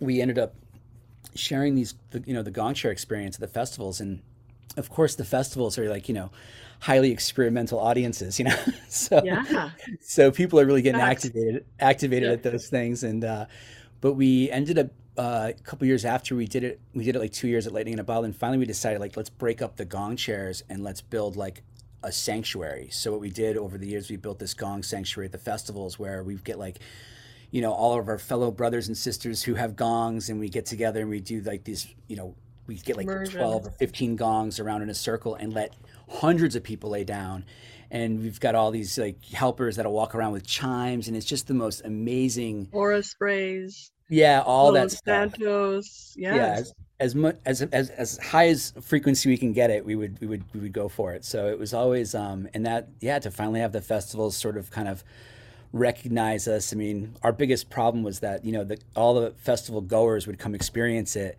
we 0.00 0.22
ended 0.22 0.38
up 0.38 0.54
sharing 1.34 1.74
these, 1.74 1.94
you 2.24 2.32
know, 2.32 2.42
the 2.42 2.50
gong 2.50 2.72
chair 2.72 2.90
experience 2.90 3.36
at 3.36 3.40
the 3.42 3.48
festivals, 3.48 4.00
and 4.00 4.22
of 4.78 4.88
course 4.88 5.14
the 5.14 5.24
festivals 5.24 5.78
are 5.78 5.88
like 5.88 6.08
you 6.08 6.14
know 6.14 6.30
highly 6.86 7.10
experimental 7.10 7.78
audiences, 7.80 8.38
you 8.38 8.44
know, 8.44 8.56
so 8.88 9.20
Yeah. 9.24 9.70
so 10.00 10.30
people 10.30 10.60
are 10.60 10.66
really 10.66 10.82
getting 10.82 11.00
activated 11.00 11.64
activated 11.80 12.28
Yeah. 12.28 12.34
at 12.34 12.42
those 12.42 12.68
things 12.68 13.02
and 13.02 13.24
uh 13.24 13.46
but 14.00 14.12
we 14.12 14.50
ended 14.50 14.78
up 14.78 14.88
uh, 15.18 15.50
a 15.58 15.62
couple 15.68 15.86
years 15.86 16.04
after 16.04 16.36
we 16.36 16.46
did 16.46 16.62
it 16.62 16.78
we 16.94 17.02
did 17.02 17.16
it 17.16 17.18
like 17.18 17.32
two 17.32 17.48
years 17.48 17.66
at 17.66 17.72
lightning 17.72 17.94
in 17.94 17.98
a 17.98 18.04
bottle 18.04 18.24
and 18.24 18.36
finally 18.36 18.58
we 18.58 18.66
decided 18.66 19.00
like 19.00 19.16
let's 19.16 19.30
break 19.30 19.62
up 19.62 19.76
the 19.76 19.84
gong 19.84 20.14
chairs 20.16 20.62
and 20.68 20.84
let's 20.84 21.00
build 21.00 21.36
like 21.36 21.62
a 22.02 22.12
sanctuary 22.12 22.88
so 22.92 23.10
what 23.12 23.20
we 23.20 23.30
did 23.30 23.56
over 23.56 23.78
the 23.78 23.86
years 23.88 24.10
we 24.10 24.16
built 24.16 24.38
this 24.38 24.54
gong 24.54 24.82
sanctuary 24.82 25.26
at 25.26 25.32
the 25.32 25.38
festivals 25.38 25.98
where 25.98 26.22
we 26.22 26.34
get 26.36 26.58
like 26.58 26.78
you 27.50 27.62
know 27.62 27.72
all 27.72 27.98
of 27.98 28.06
our 28.08 28.18
fellow 28.18 28.50
brothers 28.50 28.86
and 28.88 28.96
sisters 28.96 29.42
who 29.42 29.54
have 29.54 29.74
gongs 29.74 30.28
and 30.30 30.38
we 30.38 30.48
get 30.50 30.66
together 30.66 31.00
and 31.00 31.10
we 31.10 31.20
do 31.20 31.40
like 31.40 31.64
these 31.64 31.82
you 32.08 32.16
know 32.16 32.34
we 32.66 32.76
get 32.76 32.96
like 32.96 33.06
Immersion. 33.06 33.40
12 33.40 33.66
or 33.66 33.70
15 33.70 34.16
gongs 34.16 34.60
around 34.60 34.82
in 34.82 34.90
a 34.90 34.94
circle 34.94 35.34
and 35.34 35.52
let 35.52 35.74
hundreds 36.08 36.56
of 36.56 36.62
people 36.62 36.90
lay 36.90 37.04
down 37.04 37.44
and 37.90 38.20
we've 38.20 38.40
got 38.40 38.54
all 38.54 38.70
these 38.70 38.98
like 38.98 39.24
helpers 39.26 39.76
that'll 39.76 39.92
walk 39.92 40.14
around 40.14 40.32
with 40.32 40.46
chimes 40.46 41.08
and 41.08 41.16
it's 41.16 41.26
just 41.26 41.46
the 41.46 41.54
most 41.54 41.82
amazing 41.84 42.68
Aura 42.72 43.02
sprays. 43.02 43.90
yeah 44.08 44.42
all 44.44 44.72
that 44.72 44.90
stuff 44.90 45.32
Santos. 45.32 46.14
yeah 46.16 46.56
as, 46.58 46.72
as 46.98 47.14
much 47.14 47.36
as, 47.44 47.62
as 47.62 47.90
as 47.90 48.18
high 48.18 48.48
as 48.48 48.72
frequency 48.80 49.28
we 49.28 49.36
can 49.36 49.52
get 49.52 49.70
it 49.70 49.84
we 49.84 49.94
would 49.96 50.20
we 50.20 50.26
would 50.26 50.44
we 50.52 50.60
would 50.60 50.72
go 50.72 50.88
for 50.88 51.12
it 51.14 51.24
so 51.24 51.48
it 51.48 51.58
was 51.58 51.72
always 51.74 52.14
um 52.14 52.48
and 52.54 52.66
that 52.66 52.88
yeah 53.00 53.18
to 53.18 53.30
finally 53.30 53.60
have 53.60 53.72
the 53.72 53.80
festivals 53.80 54.36
sort 54.36 54.56
of 54.56 54.70
kind 54.70 54.88
of 54.88 55.04
recognize 55.72 56.48
us 56.48 56.72
i 56.72 56.76
mean 56.76 57.14
our 57.22 57.32
biggest 57.32 57.68
problem 57.68 58.02
was 58.02 58.20
that 58.20 58.44
you 58.44 58.52
know 58.52 58.64
the 58.64 58.78
all 58.94 59.14
the 59.14 59.32
festival 59.32 59.80
goers 59.80 60.26
would 60.26 60.38
come 60.38 60.54
experience 60.54 61.16
it 61.16 61.36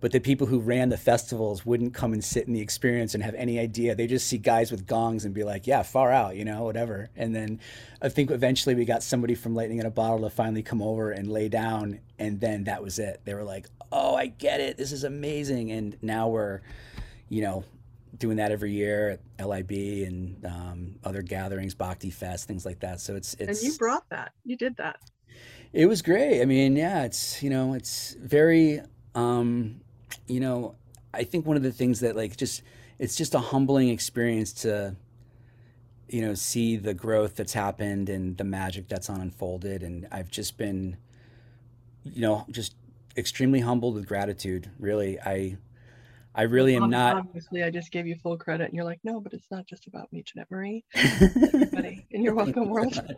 but 0.00 0.12
the 0.12 0.20
people 0.20 0.46
who 0.46 0.58
ran 0.58 0.88
the 0.88 0.96
festivals 0.96 1.64
wouldn't 1.66 1.94
come 1.94 2.12
and 2.12 2.24
sit 2.24 2.46
in 2.46 2.52
the 2.52 2.60
experience 2.60 3.14
and 3.14 3.22
have 3.22 3.34
any 3.34 3.58
idea 3.58 3.94
they 3.94 4.06
just 4.06 4.26
see 4.26 4.38
guys 4.38 4.70
with 4.70 4.86
gongs 4.86 5.24
and 5.24 5.34
be 5.34 5.44
like 5.44 5.66
yeah 5.66 5.82
far 5.82 6.10
out 6.10 6.36
you 6.36 6.44
know 6.44 6.62
whatever 6.62 7.10
and 7.16 7.34
then 7.34 7.60
i 8.02 8.08
think 8.08 8.30
eventually 8.30 8.74
we 8.74 8.84
got 8.84 9.02
somebody 9.02 9.34
from 9.34 9.54
lightning 9.54 9.78
in 9.78 9.86
a 9.86 9.90
bottle 9.90 10.20
to 10.20 10.30
finally 10.30 10.62
come 10.62 10.82
over 10.82 11.10
and 11.10 11.30
lay 11.30 11.48
down 11.48 12.00
and 12.18 12.40
then 12.40 12.64
that 12.64 12.82
was 12.82 12.98
it 12.98 13.20
they 13.24 13.34
were 13.34 13.44
like 13.44 13.66
oh 13.92 14.14
i 14.14 14.26
get 14.26 14.60
it 14.60 14.76
this 14.76 14.92
is 14.92 15.04
amazing 15.04 15.70
and 15.70 15.96
now 16.02 16.28
we're 16.28 16.60
you 17.28 17.42
know 17.42 17.64
doing 18.18 18.36
that 18.36 18.52
every 18.52 18.72
year 18.72 19.18
at 19.38 19.48
lib 19.48 19.70
and 19.70 20.44
um, 20.44 20.96
other 21.04 21.22
gatherings 21.22 21.74
bhakti 21.74 22.10
fest 22.10 22.46
things 22.46 22.66
like 22.66 22.80
that 22.80 23.00
so 23.00 23.16
it's 23.16 23.34
it's. 23.34 23.62
And 23.62 23.72
you 23.72 23.78
brought 23.78 24.08
that. 24.10 24.32
You 24.44 24.56
did 24.56 24.76
that. 24.76 25.00
it 25.72 25.86
was 25.86 26.02
great. 26.02 26.42
I 26.42 26.44
mean, 26.44 26.76
yeah, 26.76 27.04
it's 27.04 27.42
you 27.42 27.50
know, 27.50 27.74
it's 27.74 28.16
very 28.20 28.80
um, 29.14 29.80
you 30.30 30.40
know, 30.40 30.74
I 31.12 31.24
think 31.24 31.46
one 31.46 31.56
of 31.56 31.62
the 31.62 31.72
things 31.72 32.00
that 32.00 32.16
like 32.16 32.36
just 32.36 32.62
it's 32.98 33.16
just 33.16 33.34
a 33.34 33.40
humbling 33.40 33.88
experience 33.88 34.52
to 34.52 34.96
you 36.08 36.22
know, 36.22 36.34
see 36.34 36.76
the 36.76 36.92
growth 36.92 37.36
that's 37.36 37.52
happened 37.52 38.08
and 38.08 38.36
the 38.36 38.42
magic 38.42 38.88
that's 38.88 39.08
unfolded 39.08 39.82
and 39.84 40.08
I've 40.10 40.28
just 40.28 40.56
been 40.56 40.96
you 42.04 42.22
know, 42.22 42.46
just 42.50 42.74
extremely 43.16 43.60
humbled 43.60 43.94
with 43.94 44.06
gratitude. 44.06 44.70
Really, 44.78 45.20
I 45.20 45.56
I 46.34 46.42
really 46.42 46.76
am 46.76 46.90
not. 46.90 47.16
Obviously, 47.16 47.62
I 47.62 47.70
just 47.70 47.90
gave 47.90 48.06
you 48.06 48.16
full 48.16 48.36
credit, 48.36 48.64
and 48.64 48.74
you're 48.74 48.84
like, 48.84 49.00
no, 49.02 49.20
but 49.20 49.32
it's 49.32 49.50
not 49.50 49.66
just 49.66 49.86
about 49.86 50.12
me, 50.12 50.22
Jannette 50.22 50.50
Marie. 50.50 50.84
Everybody 50.94 52.06
in 52.10 52.22
your 52.22 52.34
welcome 52.34 52.68
world. 52.68 52.98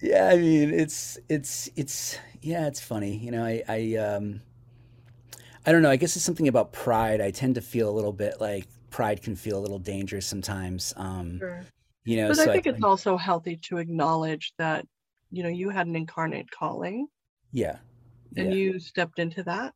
Yeah, 0.00 0.30
I 0.32 0.36
mean, 0.38 0.72
it's 0.72 1.18
it's 1.28 1.70
it's 1.76 2.18
yeah, 2.40 2.66
it's 2.66 2.80
funny. 2.80 3.16
You 3.16 3.30
know, 3.30 3.44
I 3.44 3.62
I 3.68 3.96
um 3.96 4.40
I 5.66 5.72
don't 5.72 5.82
know. 5.82 5.90
I 5.90 5.96
guess 5.96 6.16
it's 6.16 6.24
something 6.24 6.48
about 6.48 6.72
pride. 6.72 7.20
I 7.20 7.30
tend 7.30 7.54
to 7.56 7.60
feel 7.60 7.88
a 7.88 7.92
little 7.92 8.12
bit 8.12 8.40
like 8.40 8.66
pride 8.90 9.22
can 9.22 9.36
feel 9.36 9.58
a 9.58 9.60
little 9.60 9.78
dangerous 9.78 10.26
sometimes. 10.26 10.92
Um, 10.96 11.42
Sure. 11.42 11.68
you 12.04 12.16
know, 12.16 12.32
But 12.32 12.34
so 12.34 12.40
I 12.40 12.48
I 12.52 12.58
think 12.58 12.66
it's 12.66 12.82
think 12.82 12.84
also 12.84 13.16
healthy 13.16 13.56
to 13.64 13.78
acknowledge 13.78 14.52
that, 14.58 14.86
you 15.30 15.42
know, 15.42 15.48
you 15.50 15.70
had 15.70 15.86
an 15.88 15.96
incarnate 15.96 16.50
calling 16.50 17.08
yeah, 17.52 17.80
and 18.36 18.52
yeah, 18.52 18.54
you 18.54 18.80
stepped 18.80 19.18
into 19.20 19.44
that. 19.44 19.72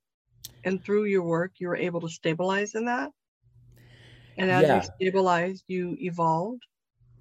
And 0.65 0.85
through 0.85 1.07
your 1.07 1.25
work, 1.25 1.55
you 1.61 1.69
were 1.69 1.77
able 1.77 2.01
to 2.03 2.09
stabilize 2.11 2.75
in 2.75 2.87
that. 2.87 3.13
And 4.37 4.49
as 4.49 4.71
you 4.71 4.81
stabilized, 4.81 5.65
you 5.67 5.97
evolved 5.99 6.63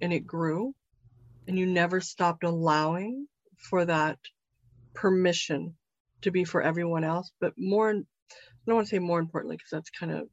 and 0.00 0.12
it 0.12 0.26
grew. 0.26 0.74
And 1.46 1.58
you 1.58 1.66
never 1.66 2.00
stopped 2.00 2.44
allowing 2.44 3.28
for 3.58 3.84
that 3.86 4.20
permission 4.94 5.78
to 6.22 6.30
be 6.32 6.44
for 6.44 6.62
everyone 6.62 7.04
else. 7.04 7.32
But 7.40 7.54
more, 7.58 8.02
I 8.30 8.34
don't 8.66 8.76
want 8.76 8.88
to 8.88 8.94
say 8.94 8.98
more 8.98 9.18
importantly, 9.18 9.56
because 9.56 9.70
that's 9.70 9.90
kind 9.90 10.12
of 10.12 10.28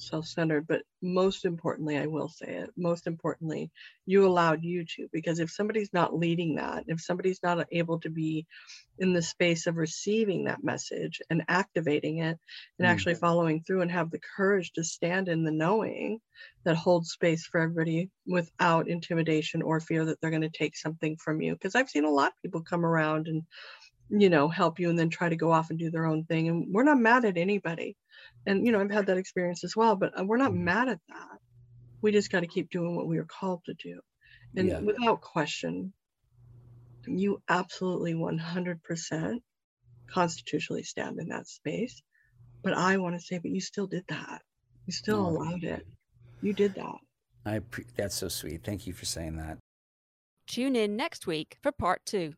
self 0.00 0.26
centered, 0.26 0.66
but 0.66 0.82
most 1.02 1.44
importantly, 1.44 1.96
I 1.98 2.06
will 2.06 2.28
say 2.28 2.46
it, 2.46 2.70
most 2.76 3.06
importantly, 3.06 3.70
you 4.06 4.26
allowed 4.26 4.64
you 4.64 4.84
to. 4.96 5.08
Because 5.12 5.40
if 5.40 5.50
somebody's 5.50 5.92
not 5.92 6.16
leading 6.16 6.56
that, 6.56 6.84
if 6.88 7.00
somebody's 7.00 7.42
not 7.42 7.66
able 7.70 8.00
to 8.00 8.10
be 8.10 8.46
in 8.98 9.12
the 9.12 9.22
space 9.22 9.66
of 9.66 9.76
receiving 9.76 10.44
that 10.44 10.64
message 10.64 11.20
and 11.30 11.42
activating 11.48 12.18
it 12.18 12.38
and 12.78 12.86
mm, 12.86 12.90
actually 12.90 13.14
following 13.14 13.62
through 13.62 13.82
and 13.82 13.90
have 13.90 14.10
the 14.10 14.20
courage 14.36 14.72
to 14.72 14.84
stand 14.84 15.28
in 15.28 15.44
the 15.44 15.50
knowing 15.50 16.20
that 16.64 16.76
holds 16.76 17.10
space 17.10 17.46
for 17.46 17.60
everybody 17.60 18.10
without 18.26 18.88
intimidation 18.88 19.62
or 19.62 19.80
fear 19.80 20.04
that 20.04 20.20
they're 20.20 20.30
going 20.30 20.42
to 20.42 20.50
take 20.50 20.76
something 20.76 21.16
from 21.16 21.40
you. 21.40 21.52
Because 21.52 21.74
I've 21.74 21.90
seen 21.90 22.04
a 22.04 22.10
lot 22.10 22.28
of 22.28 22.42
people 22.42 22.62
come 22.62 22.84
around 22.84 23.28
and 23.28 23.42
you 24.10 24.30
know, 24.30 24.48
help 24.48 24.80
you 24.80 24.90
and 24.90 24.98
then 24.98 25.10
try 25.10 25.28
to 25.28 25.36
go 25.36 25.52
off 25.52 25.70
and 25.70 25.78
do 25.78 25.90
their 25.90 26.06
own 26.06 26.24
thing. 26.24 26.48
And 26.48 26.66
we're 26.72 26.84
not 26.84 26.98
mad 26.98 27.24
at 27.24 27.38
anybody. 27.38 27.96
And, 28.46 28.66
you 28.66 28.72
know, 28.72 28.80
I've 28.80 28.90
had 28.90 29.06
that 29.06 29.18
experience 29.18 29.64
as 29.64 29.76
well, 29.76 29.96
but 29.96 30.18
uh, 30.18 30.24
we're 30.24 30.38
not 30.38 30.52
mhm, 30.52 30.64
mad 30.64 30.88
at 30.88 31.00
that. 31.08 31.38
We 32.02 32.12
just 32.12 32.32
got 32.32 32.40
to 32.40 32.46
keep 32.48 32.70
doing 32.70 32.96
what 32.96 33.06
we 33.06 33.18
are 33.18 33.26
called 33.26 33.62
to 33.66 33.74
do. 33.74 34.00
And 34.56 34.68
yeah, 34.68 34.80
without 34.80 35.20
question, 35.20 35.92
you 37.06 37.42
absolutely 37.48 38.14
100% 38.14 39.38
constitutionally 40.10 40.82
stand 40.82 41.18
in 41.20 41.28
that 41.28 41.48
space. 41.48 42.02
But 42.62 42.74
I 42.74 42.98
want 42.98 43.16
to 43.16 43.20
say, 43.20 43.38
but 43.38 43.50
you 43.50 43.60
still 43.60 43.86
did 43.86 44.04
that. 44.08 44.42
You 44.86 44.92
still 44.92 45.26
oh, 45.26 45.30
allowed 45.30 45.64
it. 45.64 45.86
You 46.40 46.52
did 46.54 46.74
that. 46.74 46.98
I 47.44 47.60
pre- 47.60 47.86
that's 47.96 48.16
so 48.16 48.28
sweet. 48.28 48.62
Thank 48.64 48.86
you 48.86 48.92
for 48.92 49.04
saying 49.06 49.36
that. 49.36 49.58
Tune 50.46 50.76
in 50.76 50.96
next 50.96 51.26
week 51.26 51.58
for 51.62 51.72
part 51.72 52.04
two. 52.04 52.34